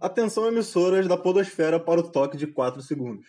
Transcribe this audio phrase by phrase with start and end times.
[0.00, 3.26] Atenção emissoras da podosfera para o toque de 4 segundos.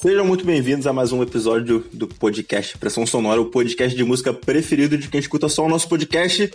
[0.00, 4.32] Sejam muito bem-vindos a mais um episódio do podcast Pressão Sonora, o podcast de música
[4.32, 6.48] preferido de quem escuta só o nosso podcast.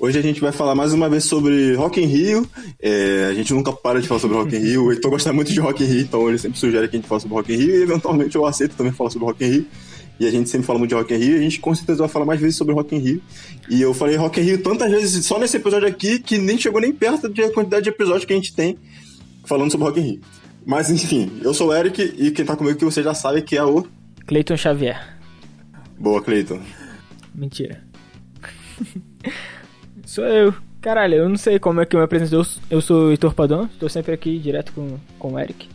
[0.00, 2.50] Hoje a gente vai falar mais uma vez sobre Rock in Rio.
[2.82, 4.86] É, a gente nunca para de falar sobre Rock in Rio.
[4.86, 7.08] O Heitor gosta muito de Rock in Rio, então ele sempre sugere que a gente
[7.08, 9.66] fale sobre Rock in Rio e eventualmente eu aceito também falar sobre Rock in Rio.
[10.18, 11.98] E a gente sempre fala muito de Rock in Rio e a gente com certeza
[11.98, 13.22] vai falar mais vezes sobre Rock in Rio.
[13.68, 16.80] E eu falei Rock in Rio tantas vezes só nesse episódio aqui que nem chegou
[16.80, 18.78] nem perto da quantidade de episódios que a gente tem
[19.44, 20.20] falando sobre Rock in Rio.
[20.64, 23.56] Mas enfim, eu sou o Eric e quem tá comigo que você já sabe que
[23.56, 23.86] é o...
[24.26, 25.16] Cleiton Xavier.
[25.98, 26.60] Boa, Cleiton.
[27.34, 27.84] Mentira.
[30.04, 30.54] sou eu.
[30.80, 32.46] Caralho, eu não sei como é que eu me apresento.
[32.70, 35.68] Eu sou o Heitor Padon, estou sempre aqui direto com, com o Eric.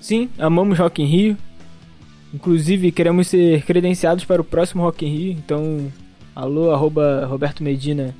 [0.00, 1.36] Sim, amamos Rock in Rio.
[2.34, 5.32] Inclusive, queremos ser credenciados para o próximo Rock in Rio.
[5.32, 5.92] Então,
[6.34, 8.14] alô, arroba Roberto Medina.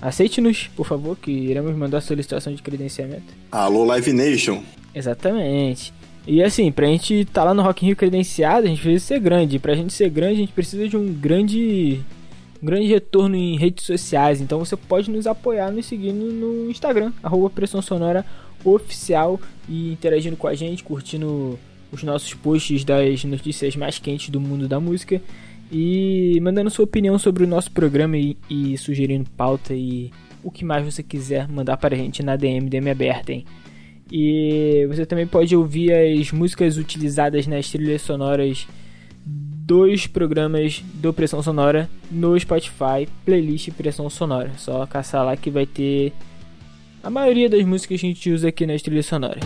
[0.00, 3.32] Aceite-nos, por favor, que iremos mandar solicitação de credenciamento.
[3.50, 4.62] Alô, Live Nation.
[4.94, 5.92] Exatamente.
[6.26, 9.04] E assim, pra gente estar tá lá no Rock in Rio credenciado, a gente precisa
[9.04, 9.58] ser grande.
[9.58, 12.00] Pra gente ser grande, a gente precisa de um grande
[12.62, 14.40] um grande retorno em redes sociais.
[14.40, 18.24] Então você pode nos apoiar nos seguindo no Instagram, arroba Pressão Sonora
[18.64, 21.58] Oficial e interagindo com a gente, curtindo
[21.92, 25.20] os nossos posts das notícias mais quentes do mundo da música
[25.70, 30.10] e mandando sua opinião sobre o nosso programa e, e sugerindo pauta e
[30.42, 33.44] o que mais você quiser mandar para a gente na DM, DM aberta, hein?
[34.10, 38.66] E você também pode ouvir as músicas utilizadas nas trilhas sonoras
[39.24, 44.50] dos programas do Pressão Sonora no Spotify, playlist Pressão Sonora.
[44.58, 46.12] Só caçar lá que vai ter
[47.02, 49.42] a maioria das músicas que a gente usa aqui nas trilhas sonoras.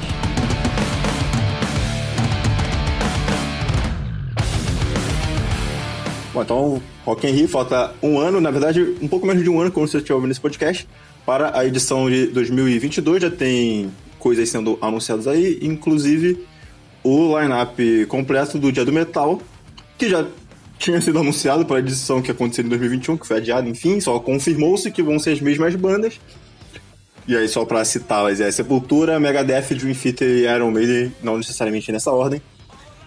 [6.37, 9.59] Bom, então, Rock in Rio, falta um ano, na verdade, um pouco menos de um
[9.59, 10.87] ano, quando você estiver ouvindo esse podcast,
[11.25, 13.23] para a edição de 2022.
[13.23, 16.45] Já tem coisas sendo anunciadas aí, inclusive
[17.03, 19.41] o line-up completo do Dia do Metal,
[19.97, 20.27] que já
[20.79, 24.21] tinha sido anunciado para a edição que aconteceu em 2021, que foi adiada, enfim, só
[24.21, 26.21] confirmou-se que vão ser as mesmas bandas.
[27.27, 31.91] E aí, só para citá-las, é Sepultura, Megadeth, Dream Theater e Iron Maiden, não necessariamente
[31.91, 32.43] nessa ordem.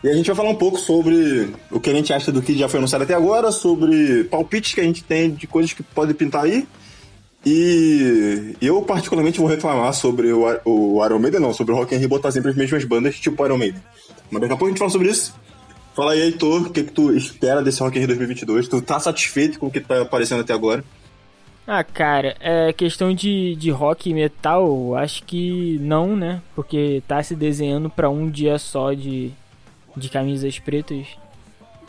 [0.03, 2.57] E a gente vai falar um pouco sobre o que a gente acha do que
[2.57, 6.15] já foi anunciado até agora, sobre palpites que a gente tem de coisas que podem
[6.15, 6.65] pintar aí.
[7.45, 11.99] E eu, particularmente, vou reclamar sobre o, o Iron Maiden, não, sobre o Rock and
[11.99, 13.81] Roll botar sempre as mesmas bandas, tipo Iron Maiden.
[14.31, 15.33] Mas daqui a pouco a gente fala sobre isso.
[15.93, 18.67] Fala aí, Heitor, o que, que tu espera desse Rock in Rio 2022?
[18.67, 20.83] Tu tá satisfeito com o que tá aparecendo até agora?
[21.67, 26.41] Ah, cara, é questão de, de rock e metal, acho que não, né?
[26.55, 29.31] Porque tá se desenhando para um dia só de,
[29.95, 31.07] de camisas pretas.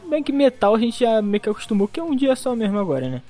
[0.09, 2.79] Bem que metal a gente já meio que acostumou que é um dia só mesmo
[2.79, 3.23] agora, né?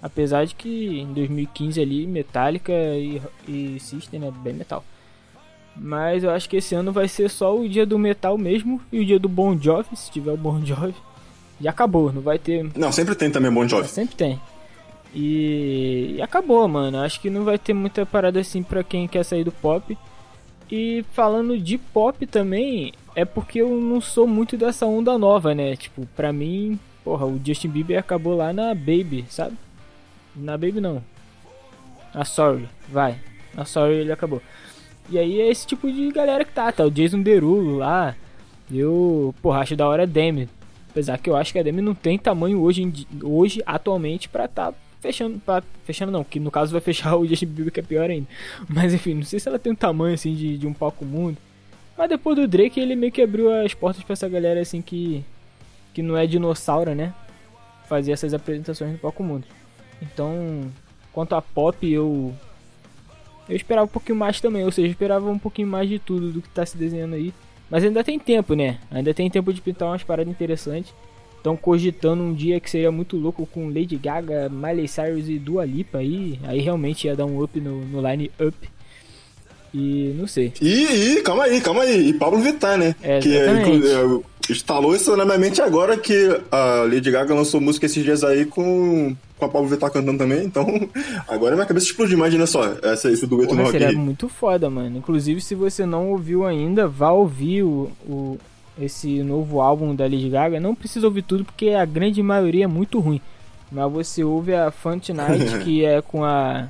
[0.00, 4.32] Apesar de que em 2015 ali, Metallica e, e System, né?
[4.42, 4.84] Bem metal.
[5.74, 9.00] Mas eu acho que esse ano vai ser só o dia do metal mesmo e
[9.00, 10.94] o dia do Bon Jovi, se tiver o Bon Jovi.
[11.60, 12.68] Já acabou, não vai ter.
[12.76, 13.84] Não, sempre tem também Bon Jovi.
[13.84, 14.40] É, sempre tem.
[15.14, 16.14] E...
[16.16, 16.98] e acabou, mano.
[16.98, 19.96] Acho que não vai ter muita parada assim pra quem quer sair do pop.
[20.70, 25.74] E falando de pop também, é porque eu não sou muito dessa onda nova, né?
[25.76, 29.56] Tipo, pra mim, porra, o Justin Bieber acabou lá na Baby, sabe?
[30.36, 31.02] Na Baby não.
[32.14, 33.18] Na Sorry, vai.
[33.54, 34.42] Na Sorry ele acabou.
[35.10, 36.84] E aí é esse tipo de galera que tá, tá?
[36.84, 38.14] O Jason Derulo lá.
[38.70, 40.48] Eu, porra, acho da hora a Demi.
[40.90, 44.74] Apesar que eu acho que a Demi não tem tamanho hoje, hoje atualmente, pra tá
[45.00, 48.10] fechando, pra, fechando não, que no caso vai fechar o Justin Bieber que é pior
[48.10, 48.26] ainda.
[48.68, 51.36] Mas enfim, não sei se ela tem um tamanho assim de, de um palco mundo.
[51.96, 55.24] Mas depois do Drake ele meio que abriu as portas pra essa galera assim que.
[55.92, 57.12] que não é dinossauro, né?
[57.88, 59.44] Fazer essas apresentações no palco mundo.
[60.00, 60.70] Então,
[61.12, 62.32] quanto a pop, eu.
[63.48, 66.42] Eu esperava um pouquinho mais também, ou seja, esperava um pouquinho mais de tudo do
[66.42, 67.32] que tá se desenhando aí.
[67.70, 68.78] Mas ainda tem tempo, né?
[68.90, 70.94] Ainda tem tempo de pintar umas paradas interessantes.
[71.38, 75.64] Estão cogitando um dia que seria muito louco com Lady Gaga, Miley Cyrus e Dua
[75.64, 76.38] Lipa aí.
[76.42, 78.56] Aí realmente ia dar um up no, no line up.
[79.72, 80.52] E não sei.
[80.60, 82.08] E, calma aí, calma aí.
[82.08, 82.94] E Pablo Vittar, né?
[83.02, 83.46] É, que é,
[84.50, 88.44] instalou isso na minha mente agora que a Lady Gaga lançou música esses dias aí
[88.46, 90.44] com, com a Pablo Vittar cantando também.
[90.44, 90.66] Então,
[91.28, 92.16] agora minha cabeça explodiu.
[92.16, 94.98] Imagina só, essa, esse dueto Porra, no Rock seria muito foda, mano.
[94.98, 98.38] Inclusive, se você não ouviu ainda, vá ouvir o, o
[98.80, 102.68] esse novo álbum da Lady Gaga, não precisa ouvir tudo porque a grande maioria é
[102.68, 103.20] muito ruim.
[103.70, 106.68] Mas você ouve a Fun Night, que é com a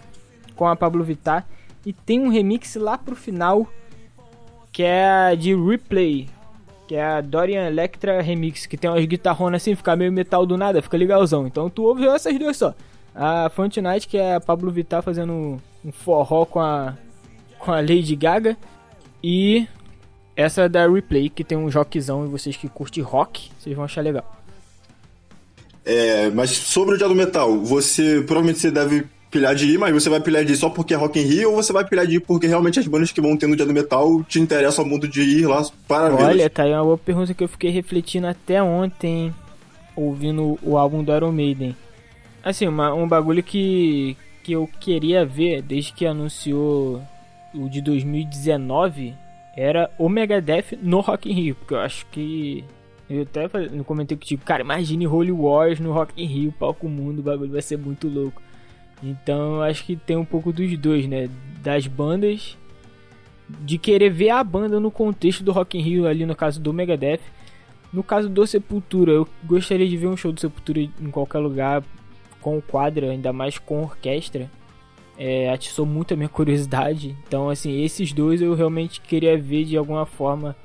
[0.57, 1.47] com a Pablo Vittar
[1.87, 3.67] e tem um remix lá pro final
[4.73, 6.29] que é a de Replay,
[6.87, 10.57] que é a Dorian Electra Remix, que tem umas guitarronas assim, fica meio metal do
[10.57, 11.47] nada, fica legalzão.
[11.47, 12.75] Então tu ouve essas duas só.
[13.15, 16.95] A Front Night, que é a Pablo Vittar fazendo um forró com a,
[17.59, 18.57] com a Lady Gaga.
[19.23, 19.67] E
[20.39, 23.85] essa é da Replay, que tem um rockzão e vocês que curtem rock, vocês vão
[23.85, 24.25] achar legal.
[25.85, 29.93] É, mas sobre o Dia do Metal, você provavelmente você deve pilhar de ir, mas
[29.93, 32.07] você vai pilhar de ir só porque é Rock in Rio ou você vai pilhar
[32.07, 34.85] de ir porque realmente as bandas que vão ter no Dia do Metal te interessam
[34.85, 36.23] ao mundo de ir lá para ver?
[36.23, 39.35] Olha, tá aí uma boa pergunta que eu fiquei refletindo até ontem,
[39.97, 41.75] ouvindo o álbum do Iron Maiden.
[42.45, 47.03] Assim, uma, um bagulho que, que eu queria ver desde que anunciou
[47.53, 49.15] o de 2019
[49.61, 52.65] era o Megadeth no Rock in Rio, porque eu acho que
[53.11, 56.89] eu até no comentei que tipo, cara, imagine Holy Wars no Rock in Rio, palco
[56.89, 58.41] mundo, o bagulho vai ser muito louco.
[59.03, 61.29] Então eu acho que tem um pouco dos dois, né?
[61.61, 62.57] Das bandas
[63.49, 66.73] de querer ver a banda no contexto do Rock in Rio ali no caso do
[66.73, 67.21] Megadeth.
[67.93, 71.83] No caso do Sepultura, eu gostaria de ver um show do Sepultura em qualquer lugar
[72.41, 74.49] com quadra, ainda mais com orquestra.
[75.19, 77.17] É, atiçou muito a minha curiosidade.
[77.27, 80.57] Então, assim, esses dois eu realmente queria ver de alguma forma.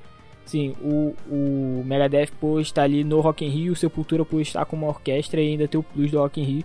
[0.46, 4.66] Sim, o, o Megadeth por estar ali no Rock in Rio, o Sepultura por estar
[4.66, 6.64] com uma orquestra e ainda ter o plus do Rock in Rio.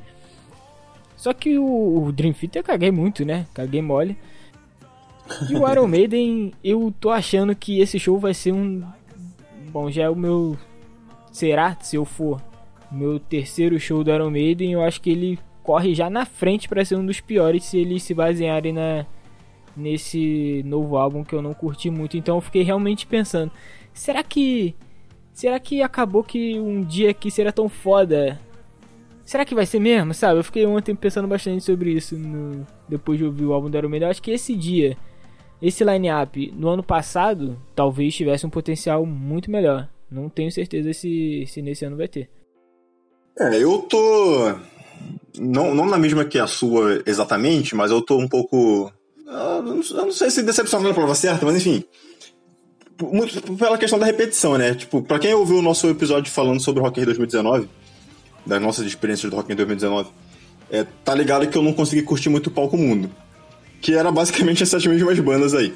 [1.16, 3.46] Só que o, o Dream Theater eu caguei muito, né?
[3.54, 4.16] Caguei mole.
[5.50, 8.82] E o Iron Maiden, eu tô achando que esse show vai ser um.
[9.70, 10.56] Bom, já é o meu.
[11.32, 12.40] Será, se eu for,
[12.90, 15.38] meu terceiro show do Iron Maiden, eu acho que ele
[15.68, 19.04] corre já na frente para ser um dos piores se eles se basearem na
[19.76, 22.16] nesse novo álbum que eu não curti muito.
[22.16, 23.52] Então eu fiquei realmente pensando,
[23.92, 24.74] será que
[25.30, 28.40] será que acabou que um dia aqui será tão foda
[29.26, 30.14] será que vai ser mesmo?
[30.14, 30.40] Sabe?
[30.40, 32.66] Eu fiquei ontem pensando bastante sobre isso no...
[32.88, 34.96] depois de ouvir o álbum do Iron acho que esse dia,
[35.60, 39.86] esse line-up no ano passado, talvez tivesse um potencial muito melhor.
[40.10, 42.30] Não tenho certeza se, se nesse ano vai ter.
[43.38, 44.77] É, eu tô.
[45.38, 48.92] Não, não na mesma que a sua exatamente, mas eu tô um pouco.
[49.26, 51.84] Eu não, eu não sei se decepcionado é a palavra certa, mas enfim.
[53.00, 54.74] Muito pela questão da repetição, né?
[54.74, 57.68] Tipo, pra quem ouviu o nosso episódio falando sobre o Rock in 2019,
[58.44, 60.08] das nossas experiências do Rock in 2019,
[60.70, 63.10] é, tá ligado que eu não consegui curtir muito o palco mundo.
[63.80, 65.72] Que era basicamente essas mesmas bandas aí.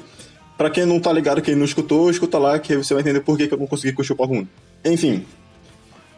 [0.58, 3.37] Pra quem não tá ligado, quem não escutou, escuta lá que você vai entender por
[3.38, 4.49] que, que eu não consegui curtir o palco mundo.
[4.84, 5.25] Enfim.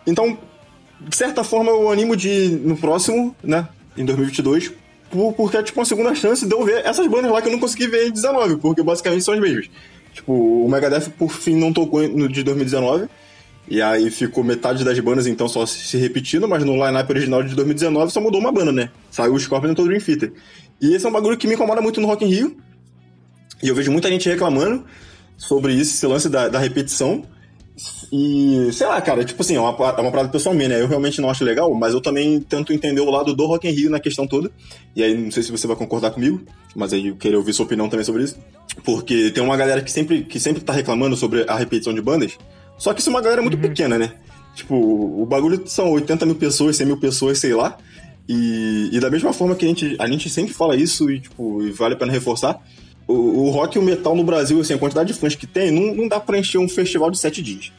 [0.06, 0.38] Então,
[1.08, 3.68] de certa forma, eu animo de no próximo, né?
[3.96, 4.72] Em 2022.
[5.36, 7.60] Porque é tipo uma segunda chance de eu ver essas bandas lá que eu não
[7.60, 9.70] consegui ver em 19, porque basicamente são as mesmas.
[10.12, 13.08] Tipo, o Megadeth por fim não tocou no de 2019.
[13.66, 17.54] E aí ficou metade das bandas então só se repetindo, mas no line-up original de
[17.54, 18.90] 2019 só mudou uma banda, né?
[19.10, 20.32] Saiu o Scorpion e todo o Dream Theater.
[20.80, 22.56] E esse é um bagulho que me incomoda muito no Rock in Rio.
[23.62, 24.84] E eu vejo muita gente reclamando
[25.36, 27.24] sobre isso, esse lance da, da repetição.
[28.16, 30.80] E, sei lá, cara, tipo assim, é uma, é uma parada pessoal minha, né?
[30.80, 33.72] Eu realmente não acho legal, mas eu também tento entender o lado do Rock in
[33.72, 34.52] Rio na questão toda.
[34.94, 36.40] E aí, não sei se você vai concordar comigo,
[36.76, 38.38] mas aí eu queria ouvir sua opinião também sobre isso.
[38.84, 42.38] Porque tem uma galera que sempre, que sempre tá reclamando sobre a repetição de bandas,
[42.78, 43.62] só que isso é uma galera muito uhum.
[43.62, 44.12] pequena, né?
[44.54, 47.76] Tipo, o bagulho são 80 mil pessoas, 100 mil pessoas, sei lá.
[48.28, 51.64] E, e da mesma forma que a gente, a gente sempre fala isso e, tipo,
[51.64, 52.62] e vale a pena reforçar,
[53.08, 55.72] o, o, rock e o metal no Brasil, assim, a quantidade de fãs que tem,
[55.72, 57.72] não, não dá pra encher um festival de sete dias.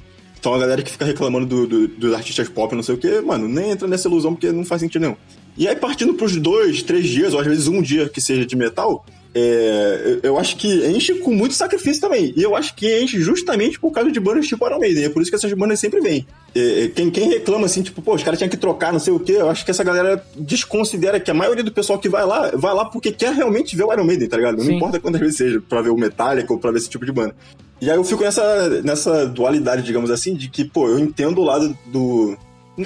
[0.45, 3.19] Então a galera que fica reclamando do, do, dos artistas pop, não sei o que,
[3.19, 5.15] mano, nem entra nessa ilusão porque não faz sentido nenhum.
[5.57, 8.55] E aí, partindo pros dois, três dias, ou às vezes um dia que seja de
[8.55, 9.03] metal,
[9.33, 12.31] é, eu acho que enche com muito sacrifício também.
[12.37, 15.05] E eu acho que enche justamente por causa de bandas tipo Iron Maiden.
[15.05, 16.27] É por isso que essas bandas sempre vêm.
[16.53, 19.13] É, é, quem, quem reclama assim, tipo, pô, os caras tinham que trocar, não sei
[19.13, 22.23] o quê, eu acho que essa galera desconsidera que a maioria do pessoal que vai
[22.23, 24.63] lá, vai lá porque quer realmente ver o Iron Maiden, tá ligado?
[24.63, 27.11] Não importa quantas vezes seja, pra ver o Metallica ou pra ver esse tipo de
[27.11, 27.35] banda.
[27.81, 31.43] E aí eu fico nessa, nessa dualidade, digamos assim, de que, pô, eu entendo o
[31.43, 32.37] lado do.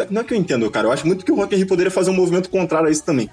[0.10, 0.88] Não é que eu entendo, cara.
[0.88, 3.30] Eu acho muito que o Rock Rio poderia fazer um movimento contrário a isso também.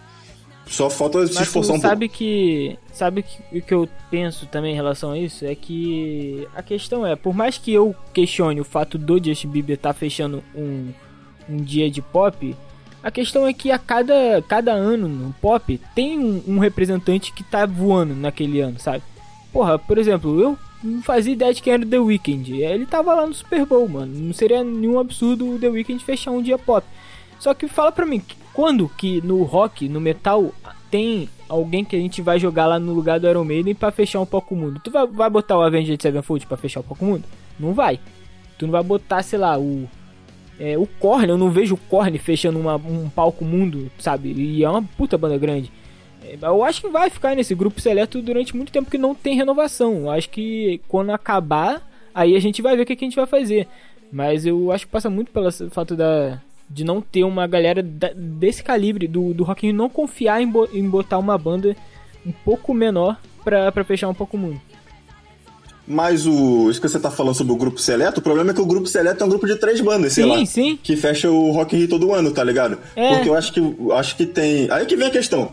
[0.66, 2.18] Só falta se Mas esforçar um sabe pouco.
[2.18, 5.44] Que, sabe que o que eu penso também em relação a isso?
[5.44, 9.76] É que a questão é, por mais que eu questione o fato do Justin Bieber
[9.76, 10.88] estar tá fechando um,
[11.48, 12.56] um dia de pop,
[13.00, 17.44] a questão é que a cada, cada ano no pop tem um, um representante que
[17.44, 19.04] tá voando naquele ano, sabe?
[19.52, 22.62] Porra, por exemplo, eu não fazia ideia de quem era o The Weeknd.
[22.62, 24.12] Ele tava lá no Super Bowl, mano.
[24.14, 26.87] Não seria nenhum absurdo o The Weeknd fechar um dia pop.
[27.38, 30.52] Só que fala pra mim, quando que no rock, no metal,
[30.90, 34.21] tem alguém que a gente vai jogar lá no lugar do Iron Maiden pra fechar
[34.21, 34.80] um pouco o mundo?
[34.83, 37.25] Tu vai, vai botar o Avenged Sevenfold pra fechar um pouco o mundo?
[37.59, 38.00] Não vai.
[38.59, 39.88] Tu não vai botar, sei lá, o...
[40.59, 44.33] É, o Korn, eu não vejo o Korn fechando uma, um palco mundo, sabe?
[44.33, 45.71] E é uma puta banda grande.
[46.40, 49.99] Eu acho que vai ficar nesse grupo seleto durante muito tempo que não tem renovação.
[49.99, 53.16] Eu acho que quando acabar, aí a gente vai ver o que, que a gente
[53.16, 53.68] vai fazer.
[54.11, 58.11] Mas eu acho que passa muito pelo fato da, De não ter uma galera da,
[58.14, 61.76] desse calibre, do, do Rock não confiar em, bo, em botar uma banda
[62.25, 64.61] um pouco menor pra, pra fechar um pouco o mundo.
[65.87, 66.68] Mas o.
[66.68, 68.88] Isso que você tá falando sobre o grupo seleto, o problema é que o grupo
[68.88, 70.47] seleto é um grupo de três bandas, sei sim, lá.
[70.47, 70.78] Sim.
[70.83, 72.78] Que fecha o Rock in Rio todo ano, tá ligado?
[72.97, 73.14] É.
[73.14, 73.61] Porque eu acho que
[73.92, 74.68] acho que tem.
[74.71, 75.52] Aí que vem a questão.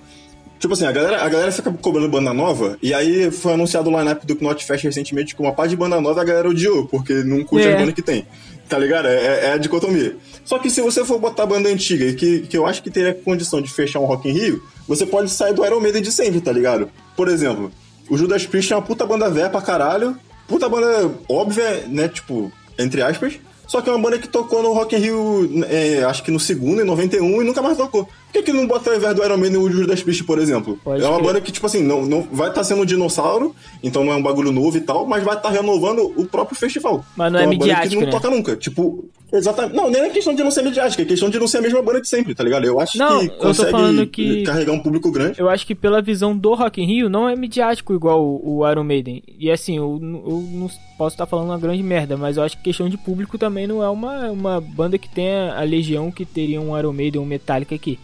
[0.63, 4.00] Tipo assim, a galera, a galera fica cobrando banda nova, e aí foi anunciado o
[4.00, 7.15] line-up do Knot Fest recentemente com uma parte de banda nova a galera odiou, porque
[7.15, 7.74] não curte É.
[7.74, 8.25] a banda que tem.
[8.70, 9.10] Tá ligado?
[9.10, 10.15] É, é a dicotomia.
[10.46, 13.13] Só que se você for botar banda antiga, e que, que eu acho que teria
[13.13, 16.39] condição de fechar um Rock in Rio, você pode sair do Iron Maiden de sempre,
[16.39, 16.89] tá ligado?
[17.13, 17.70] Por exemplo,
[18.10, 20.17] o Judas Priest é uma puta banda velha pra caralho,
[20.48, 22.08] puta banda óbvia, né?
[22.08, 23.34] Tipo, entre aspas.
[23.67, 26.39] Só que é uma banda que tocou no Rock in Rio, é, acho que no
[26.39, 28.08] segundo, em 91, e nunca mais tocou.
[28.33, 30.79] Por que, que não bota ao invés do Iron Maiden o Judas Priest, por exemplo?
[30.83, 31.27] Pode é uma crer.
[31.27, 34.23] banda que, tipo assim, não, não vai estar sendo um dinossauro, então não é um
[34.23, 37.05] bagulho novo e tal, mas vai estar renovando o próprio festival.
[37.15, 38.11] Mas não Então é uma banda midiático, que não né?
[38.11, 38.55] toca nunca.
[38.55, 39.75] Tipo, exatamente.
[39.75, 41.79] Não, nem é questão de não ser midiática, é questão de não ser a mesma
[41.83, 42.65] banda de sempre, tá ligado?
[42.65, 45.39] Eu acho Não, que consegue que- carregar um público grande.
[45.39, 48.67] Eu acho que pela visão do Rock in Rio não é midiático igual o, o
[48.71, 49.21] Iron Maiden.
[49.37, 52.63] E assim, eu, eu não posso estar falando uma grande merda, mas eu acho que
[52.63, 56.59] questão de público também não é uma, uma banda que tenha a legião que teria
[56.59, 57.99] um Iron Maiden ou um Metallica aqui.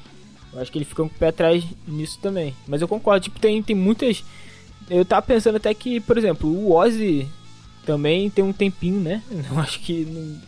[0.53, 2.55] Eu acho que eles ficam com o pé atrás nisso também.
[2.67, 4.23] Mas eu concordo, tipo, tem, tem muitas.
[4.89, 7.27] Eu tava pensando até que, por exemplo, o Ozzy
[7.85, 9.21] também tem um tempinho, né?
[9.29, 10.41] Eu acho que não,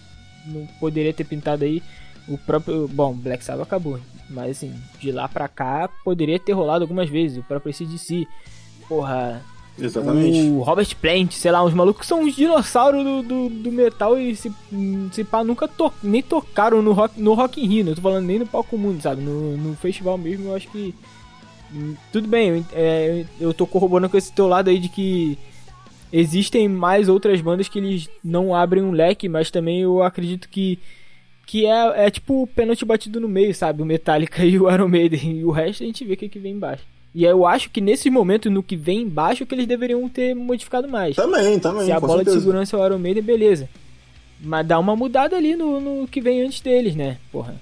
[0.53, 1.81] não poderia ter pintado aí
[2.27, 2.87] o próprio.
[2.87, 3.99] Bom, Black Sabbath acabou.
[4.29, 7.37] Mas assim, de lá pra cá poderia ter rolado algumas vezes.
[7.37, 8.27] O próprio CDC.
[8.87, 9.43] Porra.
[9.77, 10.47] Exatamente.
[10.47, 14.35] O Robert Plant, sei lá, uns malucos são uns dinossauros do, do, do metal e
[14.35, 14.51] se,
[15.11, 18.25] se pá, nunca to, nem tocaram no Rock, no rock in Rio, não tô falando
[18.25, 19.21] nem no palco mundo, sabe?
[19.21, 20.93] No, no festival mesmo, eu acho que.
[21.73, 25.37] hum, Tudo bem, eu, é, eu tô corroborando com esse teu lado aí de que
[26.11, 30.79] existem mais outras bandas que eles não abrem um leque, mas também eu acredito que
[31.45, 33.81] que é, é tipo o pênalti batido no meio, sabe?
[33.81, 35.39] O Metallica e o Iron Maiden.
[35.39, 36.85] E o resto a gente vê o que, que vem embaixo.
[37.13, 40.87] E eu acho que nesse momento, no que vem embaixo, que eles deveriam ter modificado
[40.87, 41.15] mais.
[41.15, 41.85] Também, também.
[41.85, 42.37] Se a bola certeza.
[42.37, 43.69] de segurança é o Iron Maiden, beleza.
[44.39, 47.17] Mas dá uma mudada ali no, no que vem antes deles, né?
[47.31, 47.55] Porra.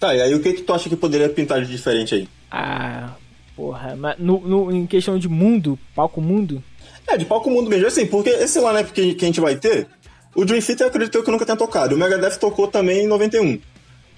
[0.00, 2.28] Tá, e aí o que, que tu acha que poderia pintar de diferente aí?
[2.50, 3.10] Ah,
[3.54, 3.94] porra.
[3.96, 6.62] Mas no, no- em questão de mundo, palco mundo,
[7.06, 9.86] É, de palco mundo mesmo, assim, porque esse lineup que, que a gente vai ter,
[10.34, 11.94] o Dream Theater eu acredito que nunca tenha tocado.
[11.94, 13.60] O Megadeth tocou também em 91.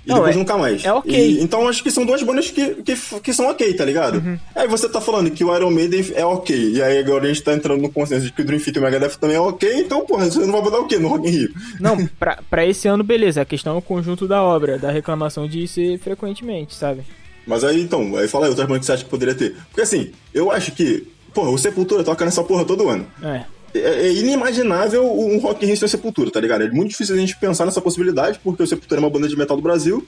[0.07, 0.85] E Não, depois é- nunca mais.
[0.85, 1.13] é ok.
[1.13, 4.19] E- então acho que são duas bandas que, que, que são ok, tá ligado?
[4.19, 4.39] Uhum.
[4.55, 6.57] Aí você tá falando que o Iron Maiden é ok.
[6.75, 8.87] E aí agora a gente tá entrando no consenso de que o Dream Theater e
[8.87, 9.69] o Megadeth também é ok.
[9.81, 11.49] Então, porra, você não vai mudar o quê no Rock in Rio?
[11.81, 13.43] Não, pra, pra esse ano, beleza.
[13.43, 17.01] A questão é o conjunto da obra, da reclamação de ser frequentemente, sabe?
[17.45, 19.57] Mas aí, então, aí fala aí outras bandas que você acha que poderia ter.
[19.71, 23.07] Porque assim, eu acho que, porra, o Sepultura toca nessa porra todo ano.
[23.23, 23.43] É.
[23.83, 26.63] É, é inimaginável um Rock in Rio sem Sepultura, tá ligado?
[26.65, 29.37] É muito difícil a gente pensar nessa possibilidade, porque o Sepultura é uma banda de
[29.37, 30.07] metal do Brasil,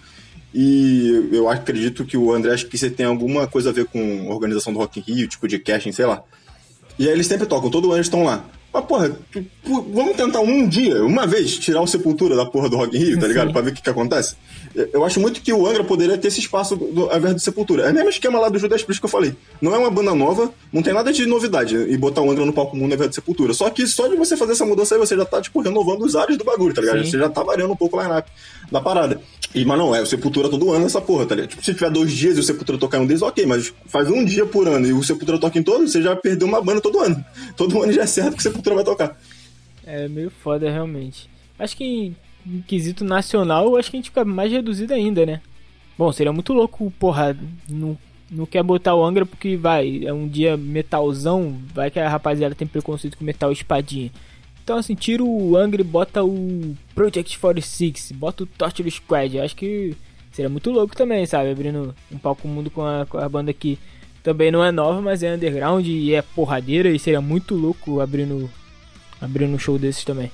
[0.54, 4.26] e eu acredito que o André acho que você tem alguma coisa a ver com
[4.30, 6.22] a organização do Rock in Rio, tipo de casting, sei lá.
[6.98, 8.44] E aí eles sempre tocam, todo ano estão lá.
[8.72, 12.68] Mas, porra, tu- pu- vamos tentar um dia, uma vez, tirar o Sepultura da porra
[12.68, 13.46] do Rock in Rio, tá ligado?
[13.48, 13.52] Sim.
[13.52, 14.36] Pra ver o que, que acontece.
[14.74, 17.84] Eu- acho muito que o Angra poderia ter esse espaço do, ao invés do Sepultura.
[17.84, 19.34] É o mesmo esquema lá do Judas Priest que eu falei.
[19.60, 22.52] Não é uma banda nova, não tem nada de novidade e botar o Angra no
[22.52, 23.52] palco mundo ao invés do Sepultura.
[23.54, 26.14] Só que só de você fazer essa mudança aí, você já tá, tipo, renovando os
[26.16, 27.04] ares do bagulho, tá ligado?
[27.04, 27.10] Sim.
[27.10, 28.30] Você já tá variando um pouco o line-up
[28.70, 29.20] da parada.
[29.54, 31.50] E, mas não, é o Sepultura todo ano essa porra, tá ligado?
[31.50, 34.08] Tipo, se tiver dois dias e o Sepultura tocar em um deles, ok, mas faz
[34.10, 36.80] um dia por ano e o Sepultura toca em todos, você já perdeu uma banda
[36.80, 37.24] todo ano.
[37.56, 39.18] Todo ano já é certo que o Sepultura vai tocar.
[39.86, 41.30] É meio foda, realmente.
[41.58, 42.12] Acho que
[42.48, 45.40] em, quesito nacional, acho que a gente fica mais reduzido ainda, né?
[45.96, 47.36] Bom, seria muito louco, porra,
[47.68, 47.98] não,
[48.30, 52.54] não quer botar o Angra porque vai, é um dia metalzão, vai que a rapaziada
[52.54, 54.10] tem preconceito com metal espadinha.
[54.68, 59.40] Então, assim, tira o Angra e bota o Project 46, bota o Torture Squad.
[59.40, 59.96] Acho que
[60.30, 61.50] seria muito louco também, sabe?
[61.50, 63.78] Abrindo um palco mundo com a, com a banda que
[64.22, 66.90] também não é nova, mas é underground e é porradeira.
[66.90, 68.50] E seria muito louco abrindo,
[69.18, 70.30] abrindo um show desses também.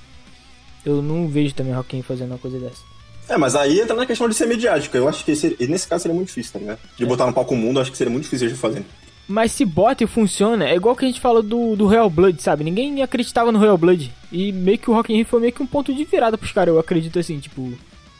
[0.85, 2.83] Eu não vejo também Rio fazendo uma coisa dessa.
[3.29, 4.97] É, mas aí entra na questão de ser mediático.
[4.97, 6.79] Eu acho que esse- nesse caso seria muito difícil, tá ligado?
[6.97, 8.85] De botar no palco mundo, eu acho que seria muito difícil de fazer.
[9.26, 12.43] Mas se bota e funciona, é igual que a gente fala do, do Real Blood,
[12.43, 12.62] sabe?
[12.62, 14.12] Ninguém acreditava no Real Blood.
[14.31, 16.53] E meio que o Rock in Rio foi meio que um ponto de virada pros
[16.53, 17.73] caras, eu acredito assim, tipo...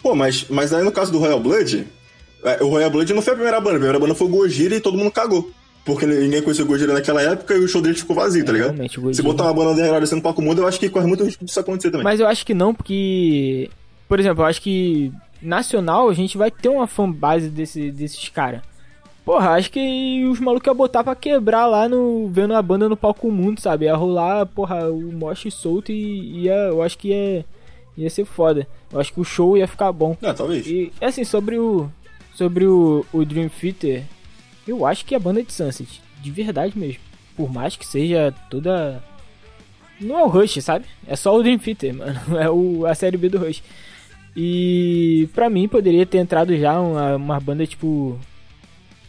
[0.03, 1.87] Pô, mas, mas aí no caso do Royal Blood,
[2.43, 3.77] é, o Royal Blood não foi a primeira banda.
[3.77, 5.51] A primeira banda foi o Gojira e todo mundo cagou.
[5.85, 8.55] Porque ninguém conhecia o Gojira naquela época e o show dele ficou vazio, tá É,
[8.55, 8.69] ligado?
[8.71, 11.07] realmente, o Gojira- Se botar uma banda assim no palco mundo, eu acho que corre
[11.07, 12.05] muito risco disso acontecer também.
[12.05, 13.69] Mas eu acho que não, porque...
[14.09, 15.13] Por exemplo, eu acho que
[15.43, 18.61] nacional a gente vai ter uma fanbase desse, desses caras.
[19.25, 22.29] Porra, acho que os malucos iam botar pra quebrar lá no.
[22.29, 23.87] vendo a banda no palco mundo, sabe?
[23.87, 26.53] Ia rolar, porra, o moche solto e ia.
[26.55, 27.45] Eu acho que ia.
[27.97, 28.67] Ia ser foda.
[28.93, 30.15] Eu acho que o show ia ficar bom.
[30.21, 30.67] É, talvez.
[30.67, 31.89] E assim, sobre o.
[32.35, 34.03] Sobre o, o Dream Theater,
[34.67, 37.01] eu acho que a banda de Sunset, de verdade mesmo.
[37.37, 39.03] Por mais que seja toda.
[40.01, 40.85] Não é o Rush, sabe?
[41.07, 42.21] É só o Dream Theater, mano.
[42.39, 43.63] É o, a série B do Rush.
[44.37, 48.19] E pra mim poderia ter entrado já uma, uma banda tipo.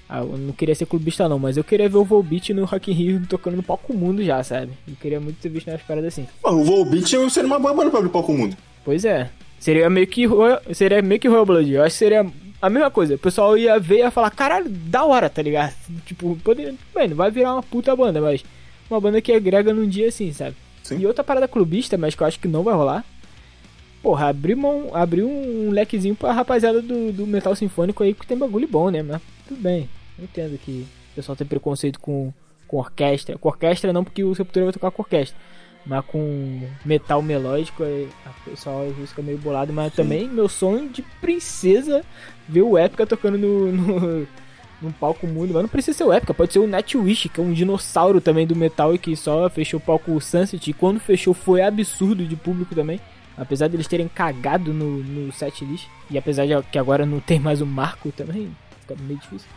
[0.07, 2.91] Ah, eu não queria ser clubista não, mas eu queria ver o Volbeat no Rock
[2.91, 4.71] in Rio tocando no palco mundo já, sabe?
[4.87, 6.27] Eu queria muito ter visto umas paradas assim.
[6.43, 8.55] Mano, o Volbeat seria uma boa banda pra abrir palco mundo.
[8.83, 9.31] Pois é.
[9.59, 11.71] Seria meio que Royal- seria meio que Royal Blood.
[11.73, 12.23] Eu acho que seria
[12.65, 13.15] a mesma coisa.
[13.15, 15.73] O pessoal ia ver e ia falar, caralho, da hora, tá ligado?
[16.05, 16.73] Tipo, poderia,
[17.07, 18.43] não vai virar uma puta banda, mas
[18.89, 20.55] uma banda que agrega num dia assim, sabe?
[20.83, 20.99] Sim.
[20.99, 23.05] E outra parada clubista, mas que eu acho que não vai rolar.
[24.01, 28.37] Porra, abrir, um, abrir um lequezinho pra rapaziada do, do metal sinfônico aí que tem
[28.37, 29.01] bagulho bom, né?
[29.01, 29.89] Mas tudo bem.
[30.17, 32.31] Eu entendo que o pessoal tem preconceito com,
[32.67, 33.37] com orquestra.
[33.37, 35.37] Com orquestra não, porque o Sepultura vai tocar com orquestra.
[35.85, 39.71] Mas com metal melódico, aí o pessoal às vezes fica meio bolado.
[39.71, 42.03] Mas também meu sonho de princesa
[42.49, 44.27] ver o Épica tocando no, no,
[44.81, 45.53] num palco mundo.
[45.53, 48.47] Mas não precisa ser o Épica, pode ser o Nightwish, que é um dinossauro também
[48.47, 50.69] do metal e que só fechou o palco Sunset.
[50.69, 52.99] E quando fechou foi absurdo de público também.
[53.37, 55.87] Apesar deles terem cagado no, no setlist.
[56.09, 58.49] E apesar de que agora não tem mais o Marco também,
[58.81, 59.49] fica meio difícil.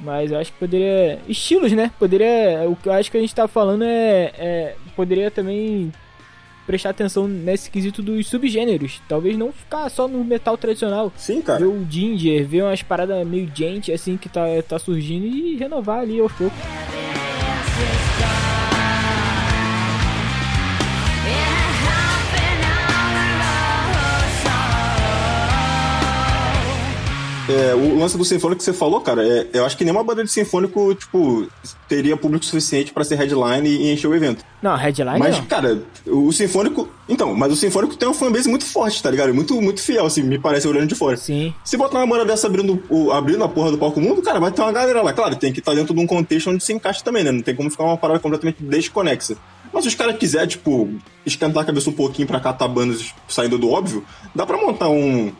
[0.00, 1.18] Mas eu acho que poderia.
[1.28, 1.90] Estilos, né?
[1.98, 2.68] Poderia.
[2.68, 4.32] O que eu acho que a gente tá falando é.
[4.38, 5.92] é poderia também
[6.66, 9.00] prestar atenção nesse quesito dos subgêneros.
[9.08, 11.12] Talvez não ficar só no metal tradicional.
[11.16, 11.60] Sim, cara.
[11.60, 16.00] Ver o Ginger, ver umas paradas meio gente assim que tá, tá surgindo e renovar
[16.00, 16.58] ali aos poucos.
[27.48, 30.24] É, o lance do sinfônico que você falou, cara, é, eu acho que nenhuma banda
[30.24, 31.46] de sinfônico, tipo,
[31.88, 34.44] teria público suficiente pra ser headline e encher o evento.
[34.60, 35.44] Não, headline Mas, não.
[35.44, 36.88] cara, o sinfônico.
[37.08, 39.32] Então, mas o sinfônico tem uma fanbase muito forte, tá ligado?
[39.32, 41.16] Muito, muito fiel, assim, me parece olhando de fora.
[41.16, 41.54] Sim.
[41.64, 44.50] Se botar uma banda dessa abrindo, o, abrindo a porra do palco mundo, cara, vai
[44.50, 45.12] ter uma galera lá.
[45.12, 47.30] Claro, tem que estar dentro de um contexto onde se encaixa também, né?
[47.30, 49.36] Não tem como ficar uma parada completamente desconexa.
[49.72, 50.88] Mas se os caras quiserem, tipo,
[51.24, 54.04] esquentar a cabeça um pouquinho pra catar bandas saindo do óbvio,
[54.34, 55.32] dá pra montar um,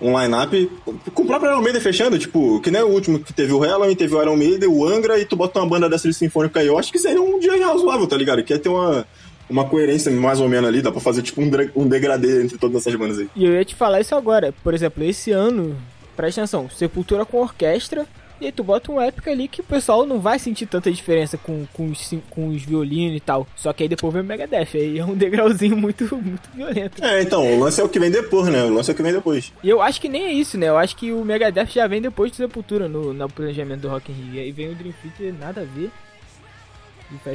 [0.00, 0.70] um line-up
[1.12, 3.94] com o próprio Iron Maiden fechando, tipo, que nem o último que teve o Halloween,
[3.94, 6.66] teve o Iron Maiden, o Angra, e tu bota uma banda dessa de sinfônica aí.
[6.66, 8.42] Eu acho que seria um dia razoável, tá ligado?
[8.42, 9.06] Que ia ter uma,
[9.48, 12.76] uma coerência mais ou menos ali, dá pra fazer tipo um, um degradê entre todas
[12.76, 13.28] essas bandas aí.
[13.34, 14.54] E eu ia te falar isso agora.
[14.62, 15.76] Por exemplo, esse ano,
[16.16, 18.06] presta atenção, Sepultura com orquestra.
[18.40, 21.36] E aí tu bota um épica ali que o pessoal não vai sentir tanta diferença
[21.36, 23.46] com, com, os, com os violinos e tal.
[23.56, 24.74] Só que aí depois vem o Megadeth.
[24.74, 27.04] Aí é um degrauzinho muito, muito violento.
[27.04, 28.62] É, então, o lance é o que vem depois, né?
[28.64, 29.52] O lance é o que vem depois.
[29.62, 30.68] E eu acho que nem é isso, né?
[30.68, 34.12] Eu acho que o Megadeth já vem depois do Sepultura no, no planejamento do Rock
[34.12, 34.34] in Rio.
[34.34, 35.90] E aí vem o Dream Theater, nada a ver.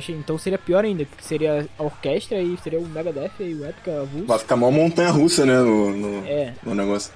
[0.09, 4.01] Então seria pior ainda, porque seria a orquestra e seria o Megadeth e o Epica
[4.01, 4.27] avulso.
[4.27, 5.59] Vai ficar uma montanha russa, né?
[5.59, 7.12] No, no, É, no negócio.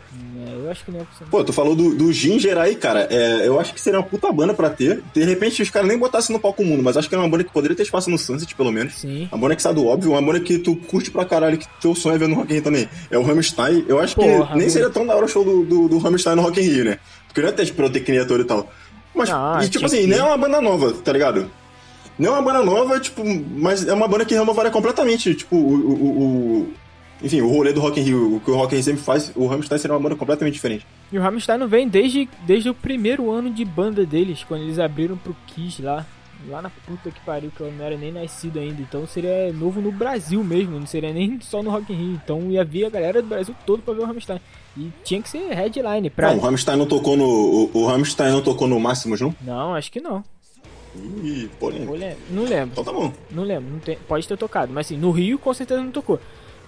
[0.47, 1.27] é, eu acho que não é possível.
[1.29, 3.07] Pô, tu falou do, do Ginger aí, cara.
[3.11, 5.03] É, eu acho que seria uma puta banda pra ter.
[5.13, 7.43] De repente os caras nem botassem no palco mundo, mas acho que é uma banda
[7.43, 8.95] que poderia ter espaço no Sunset, pelo menos.
[8.95, 9.27] Sim.
[9.31, 11.93] Uma banda que sai do óbvio, uma banda que tu curte pra caralho, que teu
[11.93, 12.89] sonho é ver no Rock in Rio também.
[13.11, 13.85] É o Rammstein.
[13.87, 16.35] Eu acho Porra, que nem seria tão da hora o show do, do, do Rammstein
[16.35, 16.99] no Rock in Rio, né?
[17.27, 18.67] Porque não ia ter pirotecnia toda e tal.
[19.13, 21.49] Mas, Ah, e, tipo tinha assim, que nem é uma banda nova, tá ligado?
[22.19, 25.73] Não é uma banda nova, tipo, mas é uma banda que renovaria completamente, tipo, o,
[25.91, 26.21] o,
[26.63, 26.73] o-
[27.23, 29.31] Enfim, o rolê do Rock in Rio, o que o Rock in Rio sempre faz,
[29.35, 30.85] o Rammstein seria uma banda completamente diferente.
[31.11, 34.79] E o Rammstein não vem desde, desde o primeiro ano de banda deles, quando eles
[34.79, 36.05] abriram pro Kiss lá.
[36.47, 38.79] Lá na puta que pariu, que eu não era nem nascido ainda.
[38.79, 42.21] Então seria novo no Brasil mesmo, não seria nem só no Rock in Rio.
[42.23, 44.39] Então ia vir a galera do Brasil todo pra ver o Rammstein.
[44.77, 46.29] E tinha que ser headline pra...
[46.29, 47.25] Não, o Rammstein não tocou no.
[47.25, 49.35] O, o Rammstein não tocou no Máximos, não?
[49.41, 50.23] Não, acho que não.
[51.23, 51.91] Ih, polêmica.
[51.91, 52.17] Eu lembro.
[52.31, 52.69] Não lembro.
[52.71, 53.13] Então tá bom.
[53.31, 53.71] Não lembro.
[53.71, 53.97] Não tem...
[54.07, 54.71] Pode ter tocado.
[54.73, 56.19] Mas assim, no Rio com certeza não tocou.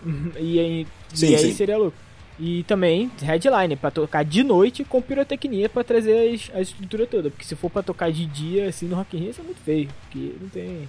[0.40, 1.54] E aí, Sim, e aí sim.
[1.54, 1.98] seria louco.
[2.40, 7.30] E também headline, pra tocar de noite com pirotecnia pra trazer as, a estrutura toda.
[7.30, 9.60] Porque se for pra tocar de dia, assim, no Rock in Rio, isso é muito
[9.60, 9.90] feio.
[10.04, 10.88] Porque não tem...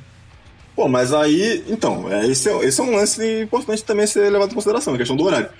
[0.76, 1.64] Pô, mas aí.
[1.68, 4.98] Então, é, esse, é, esse é um lance importante também ser levado em consideração, a
[4.98, 5.50] questão do horário.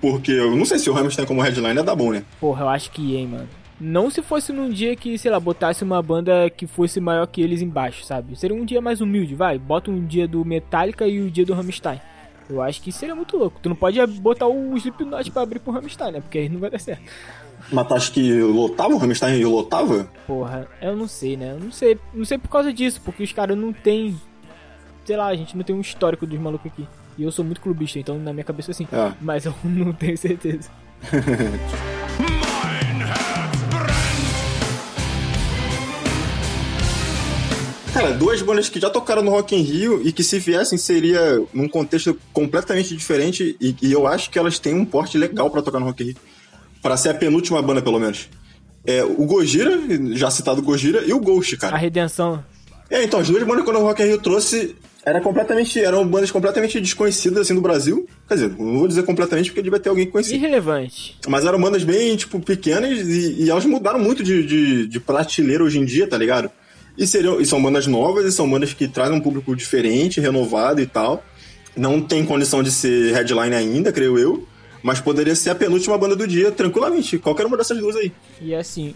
[0.00, 2.22] Porque eu não sei se o Rammstein como headline é da bom, né?
[2.38, 3.48] Porra, eu acho que ia, hein, mano.
[3.78, 7.42] Não se fosse num dia que, sei lá, botasse uma banda que fosse maior que
[7.42, 8.34] eles embaixo, sabe?
[8.36, 9.58] Seria um dia mais humilde, vai.
[9.58, 12.00] Bota um dia do Metallica e o dia do Rammstein.
[12.48, 13.58] Eu acho que seria muito louco.
[13.60, 16.20] Tu não pode botar o Slipknot pra abrir pro Rammstein, né?
[16.20, 17.02] Porque aí não vai dar certo.
[17.70, 20.08] Mas tu acha que lotava o Rammstein lotava?
[20.26, 21.52] Porra, eu não sei, né?
[21.52, 21.98] Eu não sei.
[22.14, 24.16] Não sei por causa disso, porque os caras não tem.
[25.04, 26.86] Sei lá, a gente não tem um histórico dos malucos aqui.
[27.18, 28.86] E eu sou muito clubista, então na minha cabeça assim.
[28.92, 29.12] É.
[29.20, 30.70] Mas eu não tenho certeza.
[37.96, 41.42] Cara, duas bandas que já tocaram no Rock in Rio e que se viessem seria
[41.54, 45.62] num contexto completamente diferente e, e eu acho que elas têm um porte legal para
[45.62, 46.16] tocar no Rock in Rio.
[46.82, 48.28] Pra ser a penúltima banda, pelo menos.
[48.84, 49.80] É, o Gojira,
[50.12, 51.74] já citado Gojira, e o Ghost, cara.
[51.74, 52.44] A Redenção.
[52.90, 56.30] É, então, as duas bandas quando o Rock in Rio trouxe era completamente, eram bandas
[56.30, 58.06] completamente desconhecidas assim do Brasil.
[58.28, 60.36] Quer dizer, não vou dizer completamente porque devia ter alguém conhecido.
[60.36, 61.16] Irrelevante.
[61.26, 65.64] Mas eram bandas bem, tipo, pequenas e, e elas mudaram muito de, de, de prateleira
[65.64, 66.50] hoje em dia, tá ligado?
[66.96, 70.80] E, seriam, e são bandas novas e são bandas que trazem um público diferente, renovado
[70.80, 71.22] e tal.
[71.76, 74.46] Não tem condição de ser headline ainda, creio eu.
[74.82, 77.18] Mas poderia ser a penúltima banda do dia, tranquilamente.
[77.18, 78.12] Qualquer uma dessas duas aí.
[78.40, 78.94] E assim,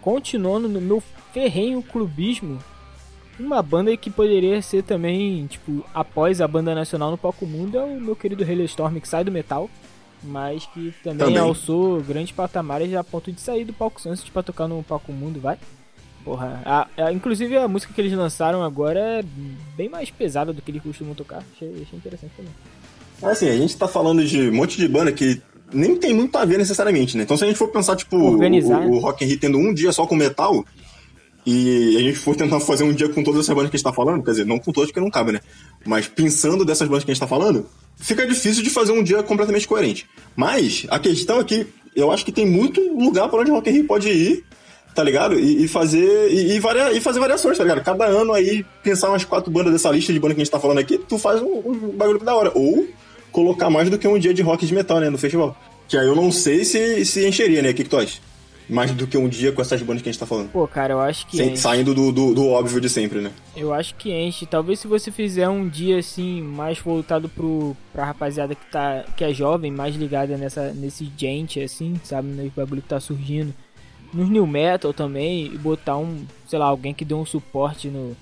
[0.00, 2.58] continuando no meu ferrenho clubismo,
[3.38, 7.82] uma banda que poderia ser também, tipo, após a banda nacional no palco mundo é
[7.82, 9.70] o meu querido Hailstorm, que sai do metal,
[10.22, 11.38] mas que também, também.
[11.38, 15.40] alçou grandes patamares a ponto de sair do palco Sunset pra tocar no palco mundo,
[15.40, 15.58] vai.
[16.28, 19.24] Porra, a, a, inclusive a música que eles lançaram agora é
[19.74, 21.42] bem mais pesada do que eles costumam tocar.
[21.54, 22.52] Achei, achei interessante também.
[23.22, 25.40] Assim, a gente tá falando de um monte de banda que
[25.72, 27.22] nem tem muito a ver necessariamente, né?
[27.22, 29.56] Então se a gente for pensar, tipo, Organizar, o, o, o Rock in Rio tendo
[29.56, 30.62] um dia só com metal,
[31.46, 33.84] e a gente for tentar fazer um dia com todas essas bandas que a gente
[33.84, 35.40] tá falando, quer dizer, não com todas porque não cabe, né?
[35.86, 39.22] Mas pensando dessas bandas que a gente tá falando, fica difícil de fazer um dia
[39.22, 40.06] completamente coerente.
[40.36, 43.70] Mas a questão é que eu acho que tem muito lugar para onde o Rock
[43.70, 44.44] in Rio pode ir,
[44.98, 45.38] tá ligado?
[45.38, 47.84] E, e fazer e, e, varia, e, fazer variações, tá ligado?
[47.84, 50.58] Cada ano aí, pensar umas quatro bandas dessa lista de bandas que a gente tá
[50.58, 52.50] falando aqui, tu faz um, um bagulho da hora.
[52.52, 52.88] Ou
[53.30, 55.56] colocar mais do que um dia de rock de metal, né, no festival.
[55.86, 57.70] Que aí eu não sei se, se encheria, né?
[57.70, 58.18] O que, que tu acha?
[58.68, 60.50] mais do que um dia com essas bandas que a gente tá falando.
[60.50, 61.38] Pô, cara, eu acho que.
[61.38, 63.30] Sem, saindo do, do, do, óbvio de sempre, né?
[63.56, 64.44] Eu acho que enche.
[64.44, 69.24] Talvez se você fizer um dia assim, mais voltado pro, pra rapaziada que, tá, que
[69.24, 72.28] é jovem, mais ligada nessa, nesse gente, assim, sabe?
[72.28, 73.54] No bagulho que tá surgindo.
[74.12, 78.16] Nos New Metal também, e botar um, sei lá, alguém que dê um suporte no.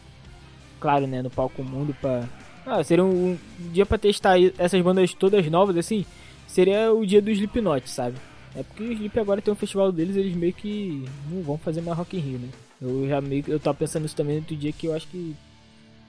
[0.81, 1.23] Claro, né?
[1.23, 2.25] No palco mundo pra.
[2.67, 3.39] Ah, seria um, um
[3.73, 6.05] dia pra testar essas bandas todas novas, assim.
[6.47, 8.17] Seria o dia do Slipknot, sabe?
[8.55, 11.83] É porque o Sleep agora tem um festival deles, eles meio que não vão fazer
[11.83, 12.49] mais Rock in Rio, né?
[12.81, 15.37] Eu já meio eu tava pensando isso também no outro dia que eu acho que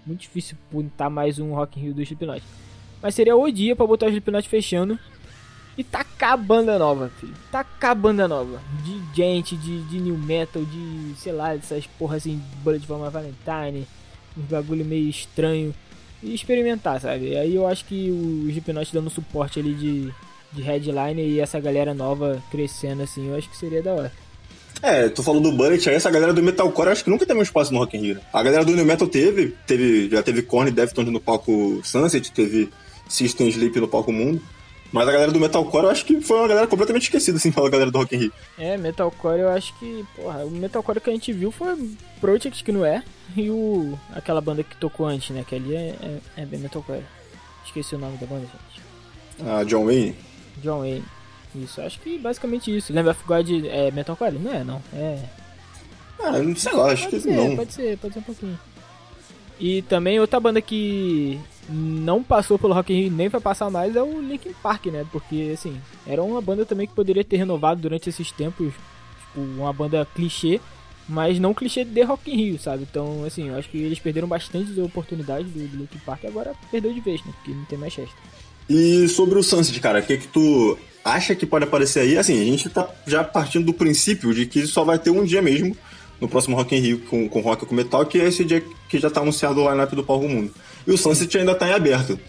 [0.05, 2.41] muito difícil puntar mais um Rock in Rio do Slipknot.
[3.01, 4.97] Mas seria o dia para botar o Slipknot fechando
[5.77, 5.83] e
[6.17, 7.33] tacar a banda nova, filho.
[7.51, 8.59] Tacar a banda nova.
[8.83, 13.09] De gente, de, de new metal, de, sei lá, dessas porra assim, Bullet for My
[13.11, 13.87] Valentine,
[14.37, 15.73] uns bagulho meio estranho.
[16.21, 17.37] E experimentar, sabe?
[17.37, 20.13] Aí eu acho que o Slipknot dando suporte ali de
[20.49, 24.11] de headline e essa galera nova crescendo assim, eu acho que seria da hora.
[24.81, 27.43] É, tu falou do Bullet, aí essa galera do Metalcore acho que nunca teve um
[27.43, 28.19] espaço no Rock in Rio.
[28.31, 32.31] A galera do New Metal teve, teve já teve Korn e Deftones no palco Sunset,
[32.31, 32.69] teve
[33.09, 34.41] System Sleep no palco Mundo.
[34.91, 37.69] Mas a galera do Metalcore eu acho que foi uma galera completamente esquecida, assim, pela
[37.69, 38.33] galera do Rock in Rio.
[38.57, 41.75] É, Metalcore eu acho que, porra, o Metalcore que a gente viu foi
[42.21, 43.03] Project, que não é,
[43.35, 47.03] e o aquela banda que tocou antes, né, que ali é, é, é bem Metalcore.
[47.65, 48.81] Esqueci o nome da banda, gente.
[49.45, 50.15] Ah, John Wayne?
[50.63, 51.03] John Wayne.
[51.55, 52.93] Isso, acho que basicamente isso.
[52.93, 54.37] Lamb of God é metalcore?
[54.37, 54.81] Não é, não.
[54.93, 55.19] É.
[56.19, 57.55] Ah, sei lá, acho pode que ser, não.
[57.55, 58.59] Pode ser, pode ser um pouquinho.
[59.59, 63.95] E também outra banda que não passou pelo Rock in Rio nem vai passar mais
[63.95, 65.05] é o Linkin Park, né?
[65.11, 68.73] Porque, assim, era uma banda também que poderia ter renovado durante esses tempos.
[69.27, 70.59] Tipo, uma banda clichê,
[71.07, 72.87] mas não clichê de Rock in Rio, sabe?
[72.89, 76.53] Então, assim, eu acho que eles perderam bastante oportunidades do, do Linkin Park e agora
[76.71, 77.33] perdeu de vez, né?
[77.35, 78.15] Porque não tem mais chester.
[78.69, 82.17] E sobre o Sunset, cara, o que, que tu acha que pode aparecer aí?
[82.17, 85.41] Assim, a gente tá já partindo do princípio de que só vai ter um dia
[85.41, 85.75] mesmo
[86.19, 88.97] no próximo Rock in Rio com, com rock com metal, que é esse dia que
[88.97, 90.51] já tá anunciado o lineup do Palco Mundo.
[90.85, 92.19] E o Sunset ainda tá em aberto.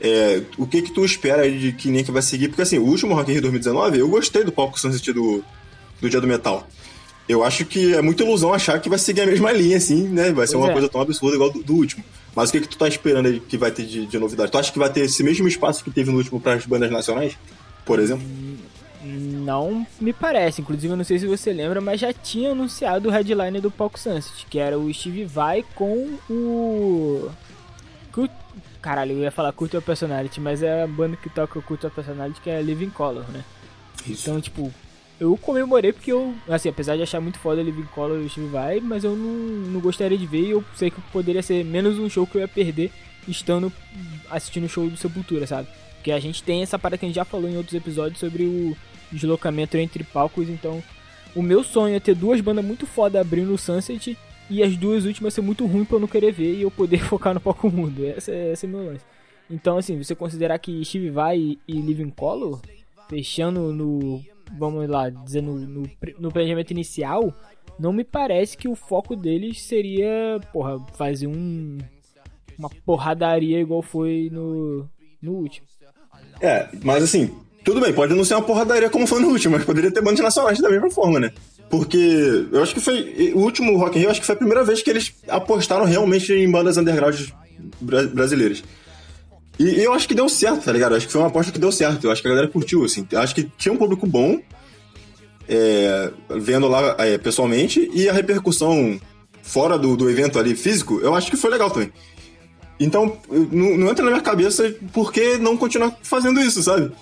[0.00, 2.48] É, o que que tu espera aí de que nem que vai seguir?
[2.48, 5.42] Porque assim, o último Rock in Rio 2019, eu gostei do palco Sunset do,
[6.00, 6.66] do Dia do Metal.
[7.28, 10.32] Eu acho que é muita ilusão achar que vai seguir a mesma linha, assim, né?
[10.32, 10.72] Vai ser pois uma é.
[10.72, 12.02] coisa tão absurda igual do, do último.
[12.34, 14.50] Mas o que, que tu tá esperando aí que vai ter de, de novidade?
[14.50, 16.90] Tu acha que vai ter esse mesmo espaço que teve no último para as bandas
[16.90, 17.36] nacionais,
[17.84, 18.24] por exemplo?
[19.48, 23.10] Não me parece, inclusive eu não sei se você lembra, mas já tinha anunciado o
[23.10, 27.30] headline do Palco Sunset, que era o Steve Vai com o.
[28.82, 32.42] Caralho, eu ia falar Cultural Personality, mas é a banda que toca o Cultural Personality
[32.42, 33.42] que é Living Color, né?
[34.06, 34.28] Isso.
[34.28, 34.70] Então, tipo,
[35.18, 38.48] eu comemorei porque eu, assim, apesar de achar muito foda Living Color e o Steve
[38.48, 39.32] Vai, mas eu não,
[39.72, 42.42] não gostaria de ver e eu sei que poderia ser menos um show que eu
[42.42, 42.92] ia perder
[43.26, 43.72] estando
[44.30, 45.68] assistindo o show do Sepultura, sabe?
[45.94, 48.44] Porque a gente tem essa parada que a gente já falou em outros episódios sobre
[48.44, 48.76] o
[49.12, 50.82] deslocamento entre palcos, então
[51.34, 54.16] o meu sonho é ter duas bandas muito foda abrindo o Sunset
[54.50, 56.98] e as duas últimas ser muito ruim pra eu não querer ver e eu poder
[57.04, 58.04] focar no palco mundo.
[58.04, 59.04] Esse é, esse é meu lance.
[59.50, 62.60] Então, assim, você considerar que Steve Vai e Living Color
[63.08, 64.22] fechando no
[64.56, 67.34] vamos lá, dizer no, no, no planejamento inicial,
[67.78, 71.78] não me parece que o foco deles seria, porra, fazer um
[72.58, 74.88] uma porradaria igual foi no,
[75.22, 75.66] no último.
[76.40, 77.32] É, mas assim,
[77.68, 80.20] tudo bem, pode não ser uma porradaria como foi no último, mas poderia ter bandas
[80.20, 81.30] nacionais da mesma forma, né?
[81.68, 83.30] Porque eu acho que foi.
[83.34, 86.32] O último Rock in Rio, acho que foi a primeira vez que eles apostaram realmente
[86.32, 87.20] em bandas underground
[87.78, 88.64] brasileiras.
[89.58, 90.92] E eu acho que deu certo, tá ligado?
[90.92, 92.04] Eu acho que foi uma aposta que deu certo.
[92.04, 93.06] Eu acho que a galera curtiu, assim.
[93.12, 94.40] Eu acho que tinha um público bom,
[95.46, 98.98] é, vendo lá é, pessoalmente, e a repercussão
[99.42, 101.92] fora do, do evento ali físico, eu acho que foi legal também.
[102.80, 106.92] Então, não, não entra na minha cabeça por que não continuar fazendo isso, sabe?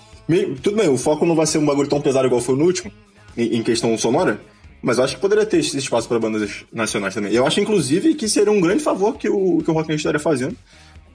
[0.61, 2.91] Tudo bem, o foco não vai ser um bagulho tão pesado igual foi no último,
[3.37, 4.41] em, questão sonora,
[4.81, 7.33] mas eu acho que poderia ter esse espaço para bandas nacionais também.
[7.33, 10.55] Eu acho, inclusive, que seria um grande favor que o, que o Rock estaria fazendo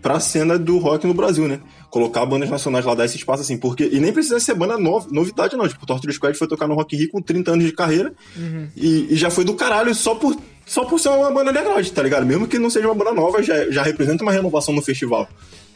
[0.03, 1.61] pra cena do rock no Brasil, né?
[1.88, 3.85] Colocar bandas nacionais lá, dar esse espaço assim, porque.
[3.85, 5.66] E nem precisa ser banda nova, novidade, não.
[5.68, 8.68] Tipo, o Torture Squad foi tocar no Rock Rio com 30 anos de carreira uhum.
[8.77, 12.03] e, e, já foi do caralho só por, só por ser uma banda underground, tá
[12.03, 12.27] ligado?
[12.27, 15.29] Mesmo que não seja uma banda nova, já, já representa uma renovação no festival.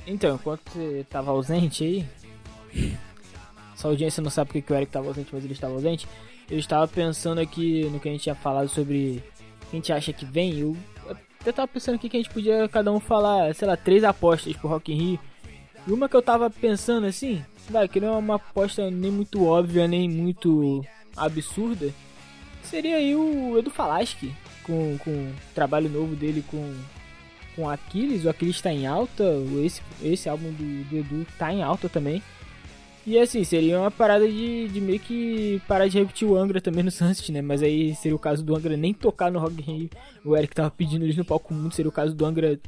[0.07, 2.97] Então, enquanto você tava ausente aí.
[3.77, 6.09] Só a audiência não sabe porque o Eric tava ausente, mas ele estava ausente.
[6.51, 9.23] Eu estava pensando aqui no que a gente tinha falado sobre
[9.71, 10.59] quem a gente acha que vem.
[10.59, 10.77] Eu
[11.41, 14.57] até tava pensando aqui que a gente podia cada um falar, sei lá, três apostas
[14.57, 15.21] pro Rock in Rio.
[15.87, 19.45] E uma que eu tava pensando assim, vai, que não é uma aposta nem muito
[19.45, 20.85] óbvia, nem muito
[21.17, 21.93] absurda,
[22.63, 24.35] seria aí o Edu Falaschi,
[24.65, 26.75] com, com o trabalho novo dele com,
[27.55, 28.25] com Aquiles.
[28.25, 29.25] O Aquiles tá em alta,
[29.65, 32.23] esse, esse álbum do, do Edu tá em alta também.
[33.07, 36.83] E assim, seria uma parada de, de meio que parar de repetir o Angra também
[36.83, 37.41] no Sunset, né?
[37.41, 39.89] Mas aí seria o caso do Angra nem tocar no Rock Rio.
[40.25, 42.59] O Eric tava pedindo eles no palco mundo, seria o caso do Angra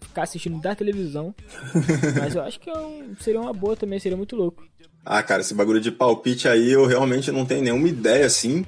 [0.00, 1.34] ficar assistindo da televisão.
[2.16, 4.64] Mas eu acho que é um, seria uma boa também, seria muito louco.
[5.04, 8.64] Ah, cara, esse bagulho de palpite aí eu realmente não tenho nenhuma ideia assim,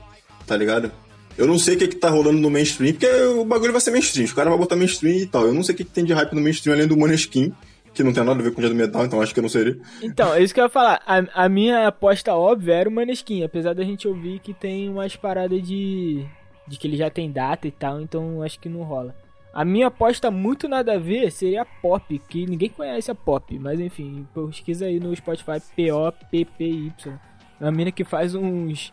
[0.48, 0.90] tá ligado?
[1.38, 3.92] Eu não sei o que, que tá rolando no mainstream, porque o bagulho vai ser
[3.92, 5.46] mainstream, os caras vão botar mainstream e tal.
[5.46, 7.52] Eu não sei o que, que tem de hype no mainstream além do Moneskin
[8.00, 9.42] que não tem nada a ver com o dia do metal, então acho que eu
[9.42, 9.78] não seria.
[10.02, 11.02] Então, é isso que eu ia falar.
[11.06, 15.16] A, a minha aposta óbvia era o Maneskin, apesar da gente ouvir que tem umas
[15.16, 16.24] paradas de.
[16.66, 19.14] de que ele já tem data e tal, então acho que não rola.
[19.52, 23.58] A minha aposta muito nada a ver seria a Pop, que ninguém conhece a Pop,
[23.58, 27.12] mas enfim, pesquisa aí no Spotify P-O-P-P-Y.
[27.60, 28.92] É uma mina que faz uns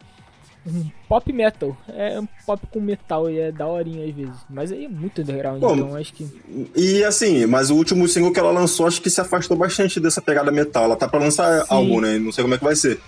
[0.65, 1.77] um pop metal.
[1.87, 4.35] É um pop com metal e é daorinha às vezes.
[4.49, 6.27] Mas aí é muito underground, Bom, então acho que.
[6.75, 10.21] E assim, mas o último single que ela lançou acho que se afastou bastante dessa
[10.21, 10.83] pegada metal.
[10.83, 11.67] Ela tá pra lançar Sim.
[11.69, 12.17] álbum, né?
[12.17, 12.99] Não sei como é que vai ser.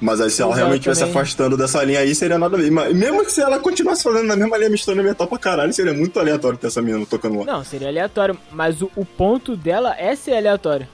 [0.00, 2.70] Mas aí se ela realmente estivesse afastando dessa linha aí, seria nada a ver.
[2.70, 5.92] Mas mesmo que se ela continuasse fazendo na mesma linha misturando metal pra caralho, seria
[5.92, 7.44] muito aleatório ter essa menina tocando lá.
[7.44, 10.86] Não, seria aleatório, mas o, o ponto dela é ser aleatório.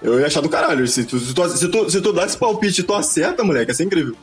[0.00, 0.86] Eu ia achar do caralho.
[0.86, 3.70] Se tu, se tu, se tu, se tu dá esse palpite e tu acerta, moleque,
[3.70, 4.16] ia ser incrível.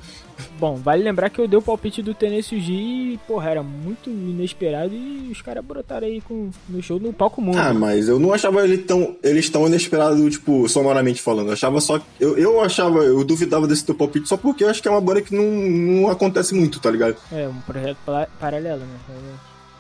[0.59, 4.09] Bom, vale lembrar que eu dei o palpite do Tennessee G e, porra, era muito
[4.09, 7.57] inesperado e os caras brotaram aí com, no show no palco mundo.
[7.57, 11.47] Ah, mas eu não achava ele tão, eles tão inesperados, tipo, sonoramente falando.
[11.47, 11.99] Eu achava só.
[12.19, 15.01] Eu, eu achava, eu duvidava desse teu palpite só porque eu acho que é uma
[15.01, 17.15] banda que não, não acontece muito, tá ligado?
[17.31, 17.97] É, um projeto
[18.39, 18.99] paralelo, né?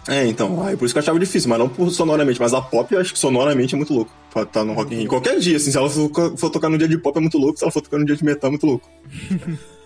[0.07, 2.61] É, então, aí por isso que eu achava difícil, mas não por sonoramente, mas a
[2.61, 5.09] pop eu acho que sonoramente é muito louco pra estar tá no Rock in Rio.
[5.09, 7.59] Qualquer dia, assim, se ela for, for tocar no dia de pop é muito louco,
[7.59, 8.89] se ela for tocar no dia de metal é muito louco.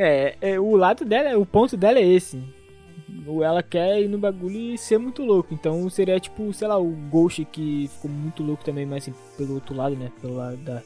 [0.00, 2.40] É, é, o lado dela, o ponto dela é esse.
[3.26, 5.52] Ou ela quer ir no bagulho e ser muito louco.
[5.52, 9.54] Então seria tipo, sei lá, o Ghost que ficou muito louco também, mas assim, pelo
[9.54, 10.12] outro lado, né?
[10.20, 10.80] Pelo lado da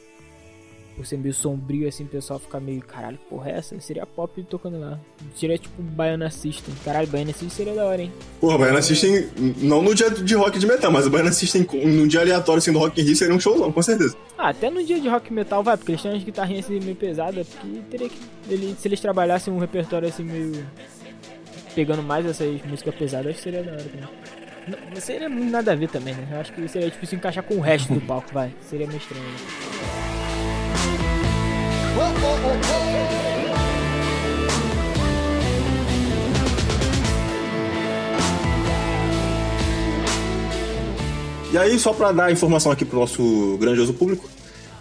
[0.95, 3.79] por ser meio sombrio, assim, o pessoal fica meio, caralho, porra, é essa?
[3.79, 4.99] Seria pop tocando lá.
[5.35, 6.73] Seria tipo Baiana System.
[6.83, 8.11] Caralho, Baiana System seria da hora, hein?
[8.39, 9.27] Porra, Baiana System,
[9.57, 12.71] não no dia de rock de metal, mas o Baiana System num dia aleatório, assim,
[12.71, 14.15] do Rock in Rio, seria um showzão, com certeza.
[14.37, 16.95] Ah, até no dia de rock metal vai, porque eles têm umas guitarrinhas assim meio
[16.95, 18.17] pesadas, porque teria que.
[18.49, 20.65] Ele, se eles trabalhassem um repertório assim meio.
[21.73, 24.07] pegando mais essas músicas pesadas, acho que seria da hora também.
[24.67, 26.27] Não, seria nada a ver também, né?
[26.31, 28.53] Eu acho que seria difícil encaixar com o resto do palco, vai.
[28.61, 29.23] Seria meio estranho.
[29.23, 30.12] Né?
[41.53, 44.27] E aí, só para dar informação aqui pro nosso grandioso público,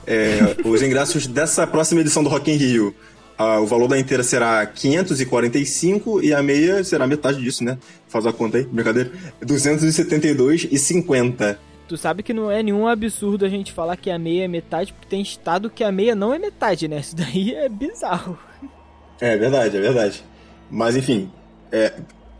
[0.07, 2.95] é, os ingressos dessa próxima edição do Rock in Rio,
[3.37, 7.77] ah, o valor da inteira será 545 e a meia será metade disso, né?
[8.09, 9.13] Faz a conta aí, brincadeira.
[9.45, 11.59] 272,50.
[11.93, 14.95] Tu sabe que não é nenhum absurdo a gente falar que a meia é metade,
[14.95, 17.01] porque tem estado que a meia não é metade, né?
[17.01, 18.39] Isso daí é bizarro.
[19.21, 20.25] É verdade, é verdade.
[20.71, 21.31] Mas enfim,
[21.71, 21.93] é,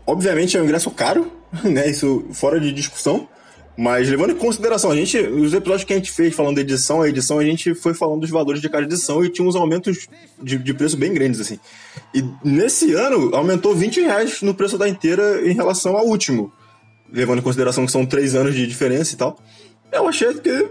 [0.07, 1.31] obviamente é um ingresso caro,
[1.63, 1.87] né?
[1.87, 3.27] Isso fora de discussão.
[3.77, 7.03] Mas levando em consideração, a gente, os episódios que a gente fez falando da edição,
[7.03, 10.07] a edição a gente foi falando dos valores de cada edição e tinha uns aumentos
[10.41, 11.59] de, de preço bem grandes, assim.
[12.11, 16.51] E nesse ano aumentou 20 reais no preço da inteira em relação ao último.
[17.13, 19.39] Levando em consideração que são três anos de diferença e tal.
[19.91, 20.69] Eu achei que,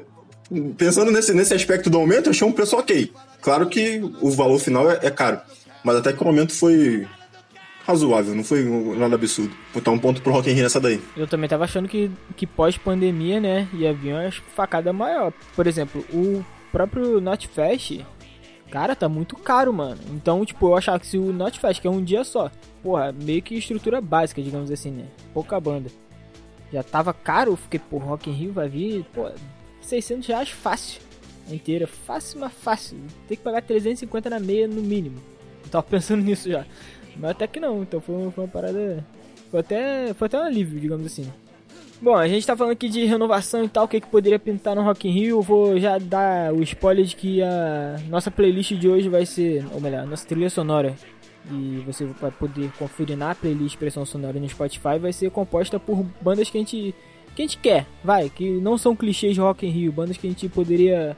[0.77, 3.13] pensando nesse, nesse aspecto do aumento, eu achei um preço ok.
[3.41, 5.41] Claro que o valor final é, é caro.
[5.85, 7.07] Mas até que o aumento foi
[7.85, 8.65] razoável, não foi
[8.97, 9.55] nada absurdo.
[9.75, 11.01] Botar um ponto pro Rock in Rio nessa daí.
[11.17, 15.33] Eu também tava achando que, que pós-pandemia, né, ia vir uma facada maior.
[15.55, 18.05] Por exemplo, o próprio Notfest,
[18.71, 20.01] cara, tá muito caro, mano.
[20.13, 22.51] Então, tipo, eu achava que se o Notfest, que é um dia só,
[22.83, 25.91] porra, meio que estrutura básica, digamos assim, né, pouca banda.
[26.73, 29.31] Já tava caro, fiquei, pô, Rock in Rio vai vir, pô,
[29.83, 31.03] 600 reais fácil.
[31.51, 32.99] Inteira, fácil, mas fácil.
[33.29, 35.19] Tem que pagar 350 na meia no mínimo.
[35.65, 36.65] Eu tava pensando nisso já.
[37.17, 39.05] Mas até que não, então foi, foi uma parada.
[39.51, 41.31] Foi até, foi até um alívio, digamos assim.
[42.01, 44.75] Bom, a gente tá falando aqui de renovação e tal, o que, que poderia pintar
[44.75, 45.37] no Rock in Rio.
[45.37, 49.65] Eu vou já dar o spoiler de que a nossa playlist de hoje vai ser,
[49.73, 50.97] ou melhor, nossa trilha sonora.
[51.51, 56.05] E você vai poder conferir na playlist Pressão Sonora no Spotify, vai ser composta por
[56.21, 56.95] bandas que a gente,
[57.35, 60.27] que a gente quer, vai, que não são clichês de Rock in Rio, bandas que
[60.27, 61.17] a gente poderia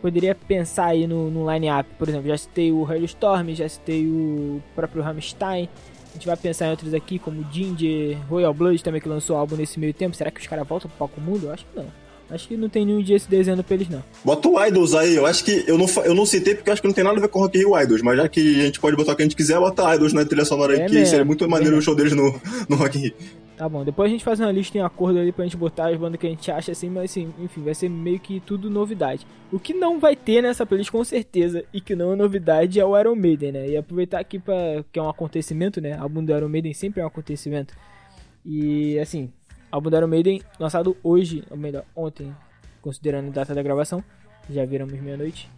[0.00, 1.88] poderia pensar aí no, no line-up.
[1.98, 5.68] Por exemplo, já citei o Hailstorm, já citei o próprio Rammstein.
[6.08, 9.56] A gente vai pensar em outros aqui, como Ginger, Royal Blood também, que lançou álbum
[9.56, 10.16] nesse meio tempo.
[10.16, 11.46] Será que os caras voltam pro palco mundo?
[11.46, 11.86] Eu acho que não.
[12.30, 14.02] Acho que não tem nenhum dia esse desenho pra eles, não.
[14.22, 15.64] Bota o Idols aí, eu acho que.
[15.66, 17.40] Eu não, eu não citei porque eu acho que não tem nada a ver com
[17.40, 19.58] Rock Rio Idols, mas já que a gente pode botar o que a gente quiser,
[19.58, 22.12] bota Idols na trilha sonora aí, é que seria muito maneiro é o show deles
[22.12, 22.38] no,
[22.68, 23.14] no Rock Rio.
[23.56, 25.96] Tá bom, depois a gente faz uma lista em acordo ali pra gente botar as
[25.96, 29.26] bandas que a gente acha assim, mas assim, enfim, vai ser meio que tudo novidade.
[29.50, 32.84] O que não vai ter nessa playlist com certeza, e que não é novidade, é
[32.84, 33.68] o Iron Maiden, né?
[33.68, 35.98] E aproveitar aqui pra, que é um acontecimento, né?
[35.98, 37.74] O álbum do Iron Maiden sempre é um acontecimento.
[38.44, 39.32] E assim,
[39.70, 42.34] álbum do Iron Maiden lançado hoje, ou melhor, ontem,
[42.80, 44.02] considerando a data da gravação,
[44.48, 45.50] já viramos meia-noite.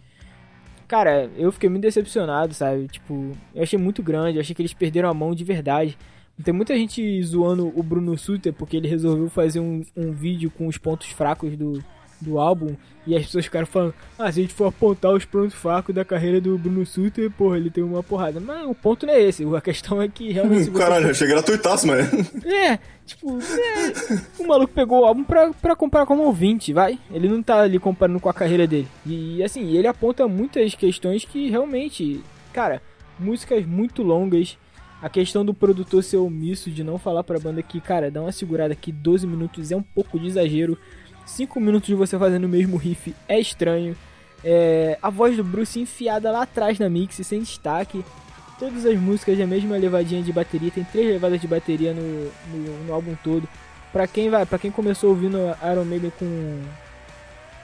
[0.87, 2.87] Cara, eu fiquei muito decepcionado, sabe?
[2.87, 5.97] Tipo, eu achei muito grande, eu achei que eles perderam a mão de verdade.
[6.43, 10.67] Tem muita gente zoando o Bruno Suter porque ele resolveu fazer um, um vídeo com
[10.67, 11.83] os pontos fracos do,
[12.21, 15.55] do álbum e as pessoas ficaram falando: ah, se a gente for apontar os pontos
[15.55, 18.39] fracos da carreira do Bruno Suter, porra, ele tem uma porrada.
[18.39, 20.69] Mas o ponto não é esse, a questão é que realmente.
[20.69, 21.11] Hum, caralho, for...
[21.11, 22.01] achei gratuitaço, mano.
[22.45, 26.99] É, tipo, é, o maluco pegou o álbum pra, pra comparar como ouvinte, vai.
[27.11, 28.87] Ele não tá ali comparando com a carreira dele.
[29.05, 32.21] E assim, ele aponta muitas questões que realmente,
[32.53, 32.81] cara,
[33.19, 34.57] músicas muito longas
[35.01, 38.31] a questão do produtor ser omisso, de não falar pra banda que, cara, dá uma
[38.31, 40.77] segurada aqui, 12 minutos é um pouco de exagero.
[41.25, 43.95] 5 minutos de você fazendo o mesmo riff é estranho.
[44.43, 48.03] É, a voz do Bruce enfiada lá atrás na mix, sem destaque.
[48.59, 52.85] Todas as músicas a mesma levadinha de bateria, tem três levadas de bateria no, no,
[52.85, 53.47] no álbum todo.
[53.91, 56.61] Pra quem vai, para quem começou ouvindo Iron Maiden com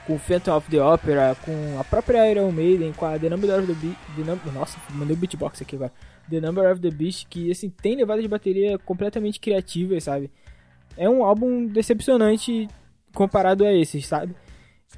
[0.08, 3.68] com Phantom of the Opera, com a própria Iron Maiden, com a The Number of
[3.68, 5.92] the Beast, nossa, mandei o beatbox aqui agora.
[6.30, 10.32] The Number of the Beast, que assim, tem levadas de bateria completamente criativas, sabe?
[10.96, 12.70] É um álbum decepcionante
[13.18, 14.36] comparado a esses, sabe?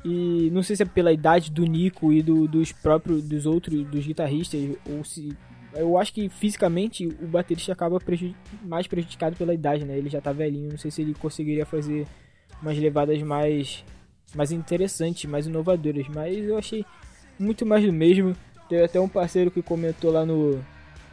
[0.03, 3.86] E não sei se é pela idade do Nico e do, dos próprios dos outros
[3.86, 5.36] dos guitarristas ou se
[5.73, 7.97] eu acho que fisicamente o baterista acaba
[8.63, 9.97] mais prejudicado pela idade, né?
[9.97, 12.05] Ele já tá velhinho, não sei se ele conseguiria fazer
[12.62, 13.86] umas levadas mais
[14.36, 16.86] mais interessantes, mais inovadoras, mas eu achei
[17.39, 18.36] muito mais do mesmo.
[18.67, 20.60] Teve até um parceiro que comentou lá no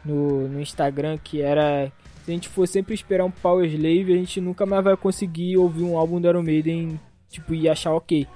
[0.03, 1.91] no, no Instagram que era
[2.27, 5.55] se a gente for sempre esperar um Power Slave, a gente nunca mais vai conseguir
[5.55, 8.27] ouvir um álbum do Iron Maiden, tipo, e achar ok.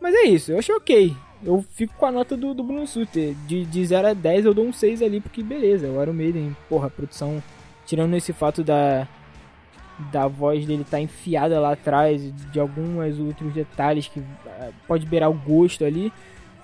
[0.00, 1.16] Mas é isso, eu achei ok.
[1.44, 3.36] Eu fico com a nota do, do Bruno Suter.
[3.46, 6.56] De, de 0 a 10 eu dou um 6 ali, porque beleza, o Iron Maiden,
[6.68, 7.40] porra, a produção,
[7.86, 9.06] tirando esse fato da,
[10.10, 15.30] da voz dele tá enfiada lá atrás, de alguns outros detalhes que eh, pode beirar
[15.30, 16.12] o gosto ali.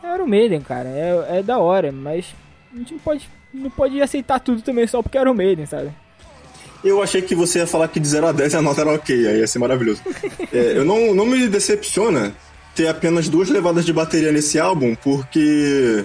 [0.02, 2.34] É Iron Maiden, cara, é, é da hora, mas
[2.74, 5.92] a gente não pode não pode aceitar tudo também só porque era o Maiden, sabe?
[6.86, 9.26] Eu achei que você ia falar que de 0 a 10 a nota era ok,
[9.26, 10.00] aí ia ser maravilhoso.
[10.52, 12.32] é, eu não, não me decepciona
[12.76, 16.04] ter apenas duas levadas de bateria nesse álbum, porque.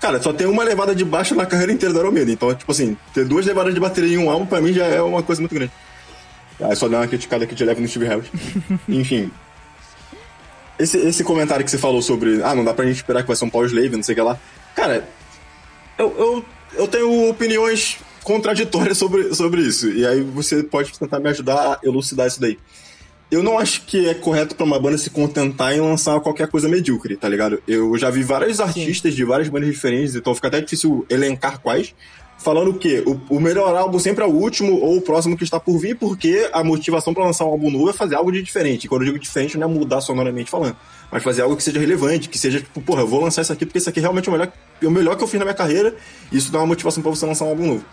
[0.00, 2.34] Cara, só tem uma levada de baixo na carreira inteira do Maiden.
[2.34, 5.00] Então, tipo assim, ter duas levadas de bateria em um álbum, pra mim, já é
[5.00, 5.72] uma coisa muito grande.
[6.60, 8.28] Aí só dá uma criticada aqui de leve no Steve Harris.
[8.88, 9.30] Enfim.
[10.78, 13.36] Esse, esse comentário que você falou sobre, ah, não dá pra gente esperar que vai
[13.36, 14.38] ser um Power Slave, não sei o que lá.
[14.74, 15.08] Cara,
[15.98, 16.44] eu, eu
[16.76, 19.88] eu tenho opiniões contraditórias sobre, sobre isso.
[19.88, 22.58] E aí você pode tentar me ajudar a elucidar isso daí.
[23.30, 26.68] Eu não acho que é correto para uma banda se contentar em lançar qualquer coisa
[26.68, 27.62] medíocre, tá ligado?
[27.66, 29.16] Eu já vi vários artistas Sim.
[29.16, 31.94] de várias bandas diferentes, então fica até difícil elencar quais.
[32.38, 33.02] falando o quê?
[33.06, 35.96] O, o, melhor álbum sempre é o último ou o próximo que está por vir,
[35.96, 38.84] porque a motivação para lançar um álbum novo é fazer algo de diferente.
[38.84, 40.76] E quando eu digo diferente, não é mudar sonoramente falando,
[41.10, 43.64] mas fazer algo que seja relevante, que seja tipo, porra, eu vou lançar isso aqui
[43.64, 44.52] porque isso aqui é realmente o melhor,
[44.82, 45.96] o melhor que eu fiz na minha carreira,
[46.30, 47.84] e isso dá uma motivação para você lançar um álbum novo.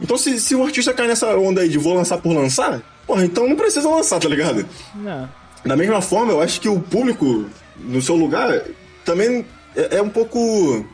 [0.00, 3.24] Então, se, se o artista cai nessa onda aí de vou lançar por lançar, porra,
[3.24, 4.66] então não precisa lançar, tá ligado?
[4.94, 5.28] Não.
[5.64, 7.46] Da mesma forma, eu acho que o público,
[7.78, 8.62] no seu lugar,
[9.04, 10.84] também é, é um pouco.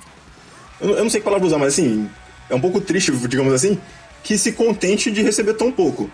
[0.80, 2.08] Eu, eu não sei que palavra usar, mas assim,
[2.50, 3.78] é um pouco triste, digamos assim,
[4.22, 6.10] que se contente de receber tão pouco.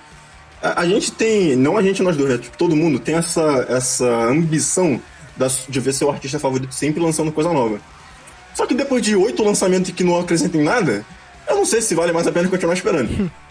[0.63, 2.39] A, a gente tem, não a gente nós dois, né?
[2.39, 5.01] Tipo, todo mundo tem essa, essa ambição
[5.37, 7.81] da, de ver seu artista favorito sempre lançando coisa nova.
[8.55, 11.05] Só que depois de oito lançamentos que não acrescentem nada,
[11.49, 13.31] eu não sei se vale mais a pena continuar esperando.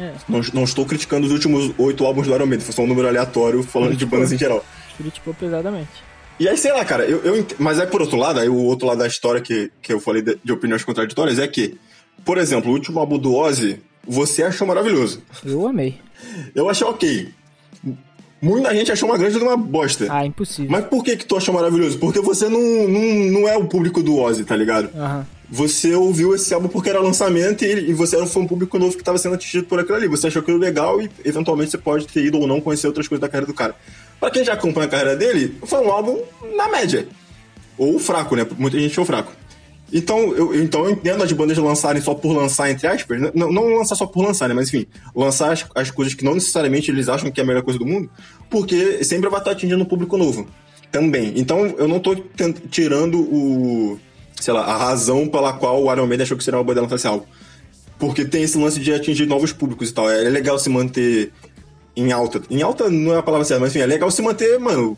[0.00, 0.12] É.
[0.28, 3.08] Não, não, estou criticando os últimos oito álbuns do Iron Maiden, foi só um número
[3.08, 4.10] aleatório falando Criticou.
[4.10, 4.64] de bandas em geral.
[4.96, 5.90] Criticou pesadamente.
[6.38, 8.86] E aí, sei lá, cara, eu, eu mas aí por outro lado, aí o outro
[8.86, 11.76] lado da história que, que eu falei de, de opiniões contraditórias é que
[12.24, 15.22] por exemplo, o último álbum do Ozzy, você achou maravilhoso.
[15.44, 15.98] Eu amei.
[16.54, 17.28] Eu achei ok.
[18.40, 20.06] Muita gente achou uma grande de uma bosta.
[20.10, 20.70] Ah, impossível.
[20.70, 21.98] Mas por que que tu achou maravilhoso?
[21.98, 24.90] Porque você não, não, não é o público do Ozzy, tá ligado?
[24.94, 25.24] Uhum.
[25.50, 29.00] Você ouviu esse álbum porque era lançamento e, e você era um público novo que
[29.00, 30.06] estava sendo atingido por aquilo ali.
[30.06, 33.20] Você achou aquilo legal e eventualmente você pode ter ido ou não conhecer outras coisas
[33.20, 33.74] da carreira do cara.
[34.20, 36.18] Pra quem já acompanha a carreira dele, foi um álbum
[36.54, 37.08] na média.
[37.78, 38.46] Ou fraco, né?
[38.58, 39.32] Muita gente achou fraco.
[39.92, 43.18] Então eu, então eu entendo as bandas lançarem só por lançar, entre aspas.
[43.34, 44.54] Não, não lançar só por lançar, né?
[44.54, 47.62] Mas enfim, lançar as, as coisas que não necessariamente eles acham que é a melhor
[47.62, 48.10] coisa do mundo,
[48.50, 50.46] porque sempre vai estar atingindo um público novo.
[50.92, 51.32] Também.
[51.36, 52.14] Então eu não tô
[52.70, 53.98] tirando o.
[54.40, 57.26] sei lá, a razão pela qual o Iron Maiden achou que seria uma esse álbum.
[57.98, 60.08] Porque tem esse lance de atingir novos públicos e tal.
[60.08, 61.32] É, legal se manter
[61.96, 62.40] em alta.
[62.48, 64.96] Em alta não é a palavra certa, mas enfim, é legal se manter, mano,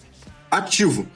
[0.51, 1.07] ativo.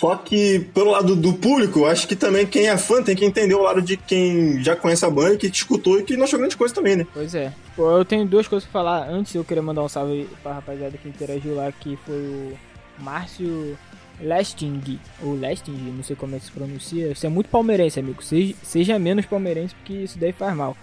[0.00, 3.54] Só que, pelo lado do público, acho que também quem é fã tem que entender
[3.54, 6.56] o lado de quem já conhece a banda, que escutou e que não achou grande
[6.56, 7.06] coisa também, né?
[7.12, 7.52] Pois é.
[7.76, 9.10] Eu tenho duas coisas pra falar.
[9.10, 12.56] Antes eu queria mandar um salve pra rapaziada que interagiu lá, que foi o
[12.98, 13.76] Márcio
[14.20, 17.14] Lesting, ou Lesting, não sei como é que se pronuncia.
[17.14, 18.22] Você é muito palmeirense, amigo.
[18.22, 20.76] Seja, seja menos palmeirense, porque isso daí faz mal.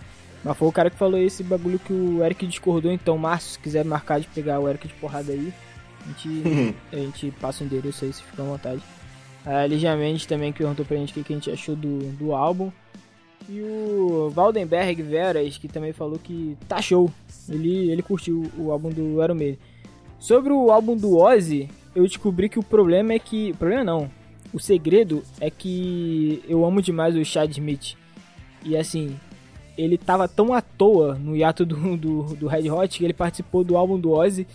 [0.43, 2.91] Mas foi o cara que falou esse bagulho que o Eric discordou.
[2.91, 5.53] Então, Márcio, se quiser marcar de pegar o Eric de porrada aí,
[6.03, 8.81] a gente, a gente passa o endereço aí, se fica à vontade.
[9.45, 12.71] A Ligia Mendes também perguntou pra gente o que a gente achou do, do álbum.
[13.49, 17.09] E o Valdenberg Veras, que também falou que tá show.
[17.47, 19.59] Ele, ele curtiu o álbum do Iron Maiden.
[20.19, 23.53] Sobre o álbum do Ozzy, eu descobri que o problema é que...
[23.53, 24.11] Problema não.
[24.53, 27.95] O segredo é que eu amo demais o Chad Smith.
[28.63, 29.17] E assim,
[29.75, 33.63] ele tava tão à toa no hiato do, do, do Red Hot que ele participou
[33.63, 34.45] do álbum do Ozzy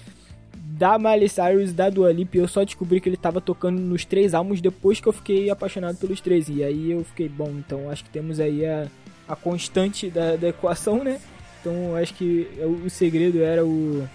[0.55, 4.33] da Miley Cyrus, da Dua Lipa, eu só descobri que ele tava tocando nos três
[4.33, 6.49] álbuns depois que eu fiquei apaixonado pelos três.
[6.49, 8.87] E aí eu fiquei, bom, então acho que temos aí a,
[9.29, 11.21] a constante da, da equação, né?
[11.61, 12.49] Então acho que
[12.85, 14.09] o segredo era o,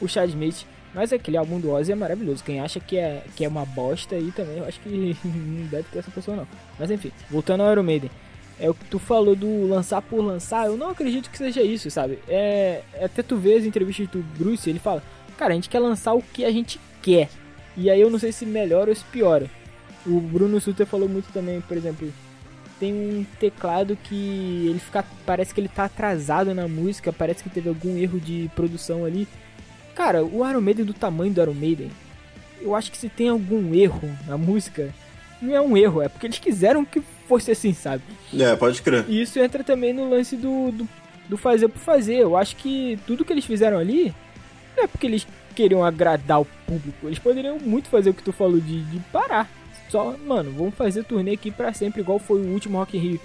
[0.00, 0.66] o Chad Smith.
[0.96, 2.42] Mas aquele álbum do Ozzy é maravilhoso.
[2.42, 5.84] Quem acha que é, que é uma bosta aí também, eu acho que não deve
[5.92, 6.48] ter essa pessoa não.
[6.76, 8.10] Mas enfim, voltando ao Iron Maiden.
[8.58, 11.90] É o que tu falou do lançar por lançar, eu não acredito que seja isso,
[11.90, 12.18] sabe?
[12.26, 15.02] É, até tu vê as entrevistas do Bruce, ele fala,
[15.36, 17.28] Cara, a gente quer lançar o que a gente quer.
[17.76, 19.50] E aí eu não sei se melhora ou se piora.
[20.06, 22.10] O Bruno Suter falou muito também, por exemplo,
[22.80, 25.04] tem um teclado que ele fica.
[25.26, 29.28] Parece que ele tá atrasado na música, parece que teve algum erro de produção ali.
[29.96, 31.90] Cara, o Iron Maiden do tamanho do Iron Maiden,
[32.60, 34.94] eu acho que se tem algum erro na música,
[35.40, 38.02] não é um erro, é porque eles quiseram que fosse assim, sabe?
[38.38, 39.06] É, pode crer.
[39.08, 40.88] E isso entra também no lance do, do,
[41.30, 42.16] do fazer por fazer.
[42.18, 44.14] Eu acho que tudo que eles fizeram ali
[44.76, 47.06] não é porque eles queriam agradar o público.
[47.06, 49.50] Eles poderiam muito fazer o que tu falou de, de parar.
[49.88, 53.20] Só, mano, vamos fazer turnê aqui pra sempre, igual foi o último Rock in Rio.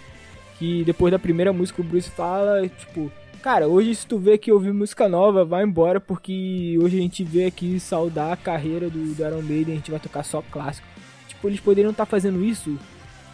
[0.57, 3.11] Que depois da primeira música o Bruce fala, tipo,
[3.41, 7.23] cara, hoje se tu vê que ouvir música nova, vai embora, porque hoje a gente
[7.23, 10.87] vê aqui saudar a carreira do, do Iron Maiden, a gente vai tocar só clássico.
[11.27, 12.77] Tipo, eles poderiam estar tá fazendo isso,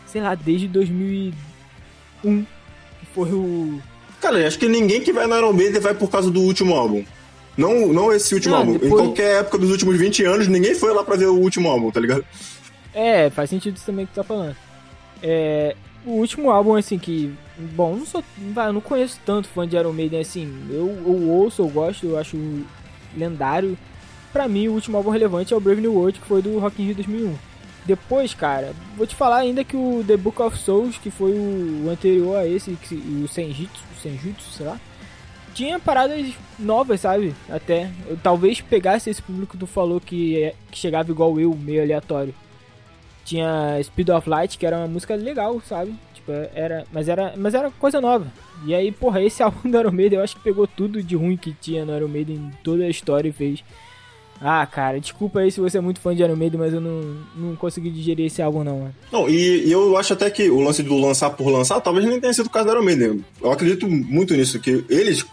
[0.06, 1.34] sei lá, desde 2001,
[2.24, 3.82] que foi o...
[4.22, 7.04] Cara, acho que ninguém que vai no Iron Maiden vai por causa do último álbum.
[7.58, 8.74] Não, não esse último não, álbum.
[8.74, 8.92] Depois...
[8.92, 11.92] Em qualquer época dos últimos 20 anos, ninguém foi lá pra ver o último álbum,
[11.92, 12.24] tá ligado?
[12.94, 14.56] É, faz sentido isso também que tu tá falando.
[15.22, 15.76] É,
[16.08, 17.34] o último álbum, assim, que.
[17.76, 18.24] Bom, não sou.
[18.56, 20.52] Eu não conheço tanto fã de Iron Maiden assim.
[20.70, 22.38] Eu, eu ouço, eu gosto, eu acho
[23.16, 23.78] lendário.
[24.32, 26.82] Pra mim, o último álbum relevante é o Brave New World, que foi do Rock
[26.82, 27.36] in Rio 2001.
[27.86, 31.90] Depois, cara, vou te falar ainda que o The Book of Souls, que foi o
[31.90, 34.78] anterior a esse, o Senjutsu, Senjutsu, sei lá,
[35.54, 37.34] tinha paradas novas, sabe?
[37.50, 37.90] Até.
[38.08, 41.82] Eu talvez pegasse esse público que tu falou que, é, que chegava igual eu, meio
[41.82, 42.34] aleatório.
[43.28, 45.94] Tinha Speed of Light, que era uma música legal, sabe?
[46.14, 48.26] Tipo, era, mas era, mas era coisa nova.
[48.66, 51.36] E aí, porra, esse álbum do Iron Maiden, eu acho que pegou tudo de ruim
[51.36, 53.62] que tinha no Iron Maiden, toda a história e fez.
[54.40, 57.18] Ah, cara, desculpa aí se você é muito fã de Iron Maiden, mas eu não,
[57.36, 58.96] não consegui digerir esse álbum, não, mano.
[59.12, 62.22] Não, e, e, eu acho até que o lance do lançar por lançar talvez nem
[62.22, 63.26] tenha sido o caso do Iron Maiden.
[63.42, 65.26] Eu acredito muito nisso, que eles,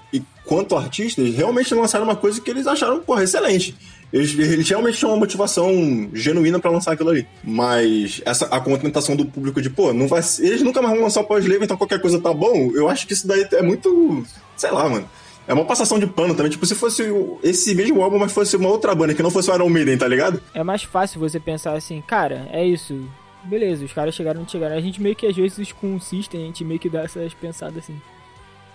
[0.44, 3.76] quanto artistas, realmente lançaram uma coisa que eles acharam, porra, excelente.
[4.14, 7.26] Eles, eles realmente tinham uma motivação genuína para lançar aquilo ali.
[7.42, 11.22] Mas essa, a contentação do público de, pô, não vai, eles nunca mais vão lançar
[11.22, 14.24] o pós-level, então qualquer coisa tá bom, eu acho que isso daí é muito.
[14.56, 15.08] Sei lá, mano.
[15.48, 16.50] É uma passação de pano também.
[16.50, 17.02] Tipo, se fosse
[17.42, 20.06] esse mesmo álbum, mas fosse uma outra banda, que não fosse o Iron Maiden, tá
[20.06, 20.40] ligado?
[20.54, 23.06] É mais fácil você pensar assim, cara, é isso.
[23.42, 24.76] Beleza, os caras chegaram onde chegaram.
[24.76, 28.00] A gente meio que às vezes System, a gente meio que dá essas pensadas assim.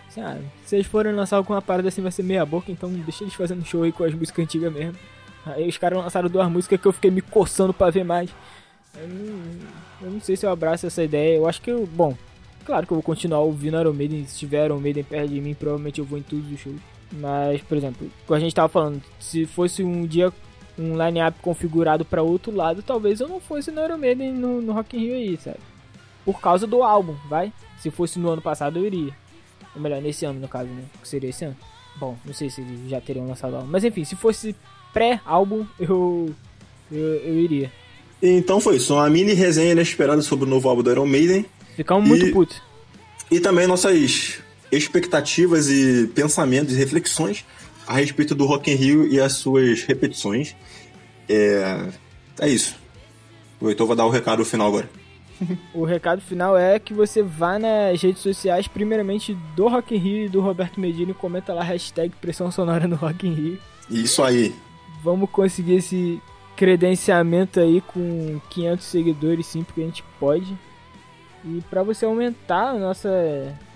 [0.09, 3.23] assim ah, se eles forem lançar alguma parada assim, vai ser meia boca, então deixa
[3.23, 4.97] eles fazendo show aí com as músicas antigas mesmo.
[5.45, 8.29] Aí os caras lançaram duas músicas que eu fiquei me coçando pra ver mais.
[8.95, 9.39] Eu não,
[10.01, 11.37] eu não sei se eu abraço essa ideia.
[11.37, 11.85] Eu acho que eu.
[11.87, 12.15] Bom,
[12.65, 14.25] claro que eu vou continuar ouvindo Iron Maiden.
[14.25, 16.79] Se tiver Iron Maiden perto de mim, provavelmente eu vou em todos os shows.
[17.11, 20.31] Mas, por exemplo, como a gente tava falando, se fosse um dia
[20.77, 24.71] um line-up configurado para outro lado, talvez eu não fosse no Iron Maiden no, no
[24.71, 25.59] Rock in Rio aí, sabe?
[26.23, 27.51] Por causa do álbum, vai?
[27.79, 29.13] Se fosse no ano passado, eu iria.
[29.75, 30.83] Ou melhor, nesse ano, no caso, né?
[31.01, 31.57] Que seria esse ano.
[31.97, 33.67] Bom, não sei se eles já teriam lançado álbum.
[33.69, 34.55] Mas enfim, se fosse
[34.93, 36.33] pré-álbum, eu,
[36.91, 37.71] eu, eu iria.
[38.21, 41.45] Então foi isso, uma mini resenha inesperada sobre o novo álbum do Iron Maiden.
[41.75, 42.61] Ficamos muito e, putos.
[43.31, 47.45] E também nossas expectativas e pensamentos e reflexões
[47.87, 50.55] a respeito do Rock in Rio e as suas repetições.
[51.27, 51.87] É,
[52.41, 52.75] é isso.
[53.59, 54.89] O Heitor vai dar o recado final agora.
[55.73, 60.25] o recado final é que você vá nas redes sociais, primeiramente do Rock in Rio
[60.25, 63.59] e do Roberto Medina e comenta lá hashtag pressão sonora no Rock in Rio.
[63.89, 64.53] Isso aí.
[65.03, 66.21] Vamos conseguir esse
[66.55, 70.57] credenciamento aí com 500 seguidores, sim, porque a gente pode.
[71.45, 73.09] E para você aumentar a nossa,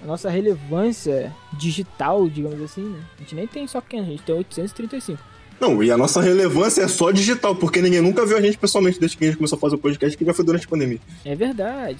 [0.02, 3.00] a nossa relevância digital, digamos assim, né?
[3.18, 5.24] A gente nem tem só 500, a gente tem 835.
[5.60, 9.00] Não, e a nossa relevância é só digital, porque ninguém nunca viu a gente pessoalmente
[9.00, 11.00] desde que a gente começou a fazer o podcast, que já foi durante a pandemia.
[11.24, 12.00] É verdade.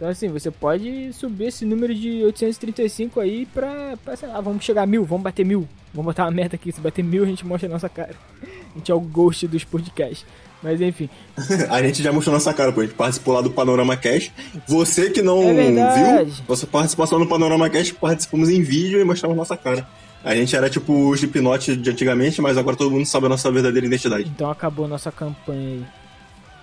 [0.00, 4.64] Então, assim, você pode subir esse número de 835 aí pra, pra sei lá, vamos
[4.64, 5.68] chegar a mil, vamos bater mil.
[5.92, 8.14] Vamos botar uma meta aqui, se bater mil a gente mostra a nossa cara.
[8.42, 10.24] A gente é o ghost dos podcasts.
[10.62, 11.10] Mas enfim.
[11.68, 12.80] a gente já mostrou nossa cara, pô.
[12.80, 14.32] A gente participou lá do Panorama Cash.
[14.66, 19.36] Você que não é viu, nossa participação no Panorama Cash, participamos em vídeo e mostramos
[19.36, 19.86] nossa cara.
[20.24, 23.52] A gente era tipo o Slipknot de antigamente, mas agora todo mundo sabe a nossa
[23.52, 24.30] verdadeira identidade.
[24.34, 25.84] Então acabou nossa campanha aí.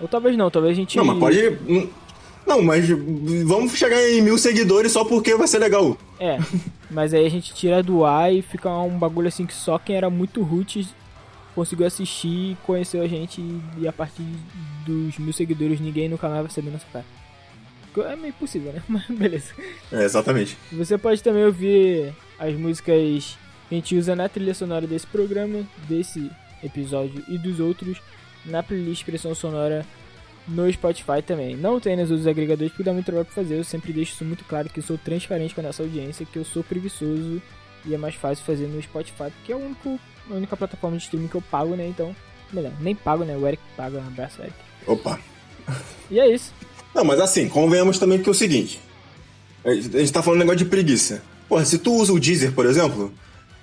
[0.00, 0.96] Ou talvez não, talvez a gente.
[0.96, 1.56] Não, mas pode.
[2.48, 2.88] Não, mas
[3.44, 5.98] vamos chegar em mil seguidores só porque vai ser legal.
[6.18, 6.38] É,
[6.90, 9.96] mas aí a gente tira do ar e fica um bagulho assim que só quem
[9.96, 10.88] era muito root
[11.54, 13.42] conseguiu assistir, conheceu a gente
[13.76, 14.22] e a partir
[14.86, 17.04] dos mil seguidores ninguém no canal vai saber nossa cara.
[18.10, 18.82] É meio impossível, né?
[18.88, 19.52] Mas beleza.
[19.92, 20.56] É, exatamente.
[20.72, 23.36] Você pode também ouvir as músicas
[23.68, 26.30] que a gente usa na trilha sonora desse programa, desse
[26.62, 28.00] episódio e dos outros,
[28.44, 29.84] na playlist Pressão Sonora
[30.48, 31.56] no Spotify também.
[31.56, 33.58] Não tem nos outros agregadores porque dá muito trabalho pra fazer.
[33.58, 36.38] Eu sempre deixo isso muito claro que eu sou transparente com a nossa audiência, que
[36.38, 37.42] eu sou preguiçoso
[37.84, 41.04] e é mais fácil fazer no Spotify, porque é o único, a única plataforma de
[41.04, 41.86] streaming que eu pago, né?
[41.86, 42.14] Então,
[42.52, 43.36] melhor, nem pago, né?
[43.36, 44.54] O Eric paga, um abraço, Eric.
[44.86, 45.18] Opa!
[46.10, 46.52] E é isso.
[46.94, 48.80] Não, mas assim, convenhamos também que é o seguinte:
[49.64, 51.22] a gente tá falando um negócio de preguiça.
[51.48, 53.12] Porra, se tu usa o Deezer, por exemplo,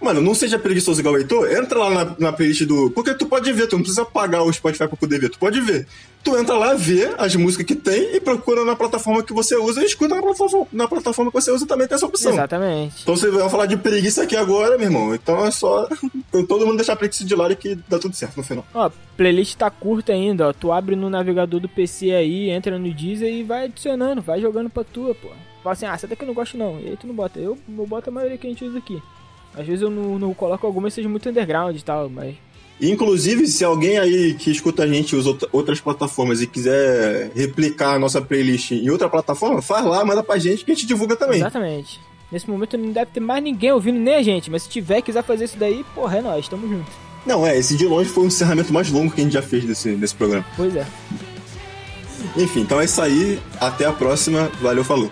[0.01, 2.91] Mano, não seja preguiçoso igual o Heitor, entra lá na, na playlist do.
[2.91, 5.59] Porque tu pode ver, tu não precisa pagar o Spotify pra poder ver, tu pode
[5.61, 5.87] ver.
[6.23, 9.81] Tu entra lá, vê as músicas que tem e procura na plataforma que você usa
[9.81, 12.33] e escuta na plataforma, na plataforma que você usa também tem essa opção.
[12.33, 13.03] Exatamente.
[13.03, 15.13] Então você vai falar de preguiça aqui agora, meu irmão.
[15.13, 15.87] Então é só
[16.47, 18.65] todo mundo deixar a preguiça de lado que dá tudo certo no final.
[18.73, 20.53] Ó, playlist tá curta ainda, ó.
[20.53, 24.69] Tu abre no navegador do PC aí, entra no Deezer e vai adicionando, vai jogando
[24.69, 25.29] pra tua, pô.
[25.63, 26.79] Fala assim, ah, essa daqui eu não gosto não.
[26.79, 27.39] E aí tu não bota.
[27.39, 29.01] Eu, eu boto a maioria que a gente usa aqui.
[29.57, 32.35] Às vezes eu não, não coloco algumas seja muito underground e tal, mas.
[32.81, 37.99] Inclusive, se alguém aí que escuta a gente usa outras plataformas e quiser replicar a
[37.99, 41.37] nossa playlist em outra plataforma, faz lá, manda pra gente que a gente divulga também.
[41.37, 42.01] Exatamente.
[42.29, 45.23] Nesse momento não deve ter mais ninguém ouvindo, nem a gente, mas se tiver quiser
[45.23, 46.91] fazer isso daí, porra, é nóis, tamo junto.
[47.25, 49.63] Não, é, esse de longe foi o encerramento mais longo que a gente já fez
[49.63, 50.45] desse, desse programa.
[50.55, 50.85] Pois é.
[52.37, 53.39] Enfim, então é isso aí.
[53.59, 54.51] Até a próxima.
[54.61, 55.11] Valeu, falou.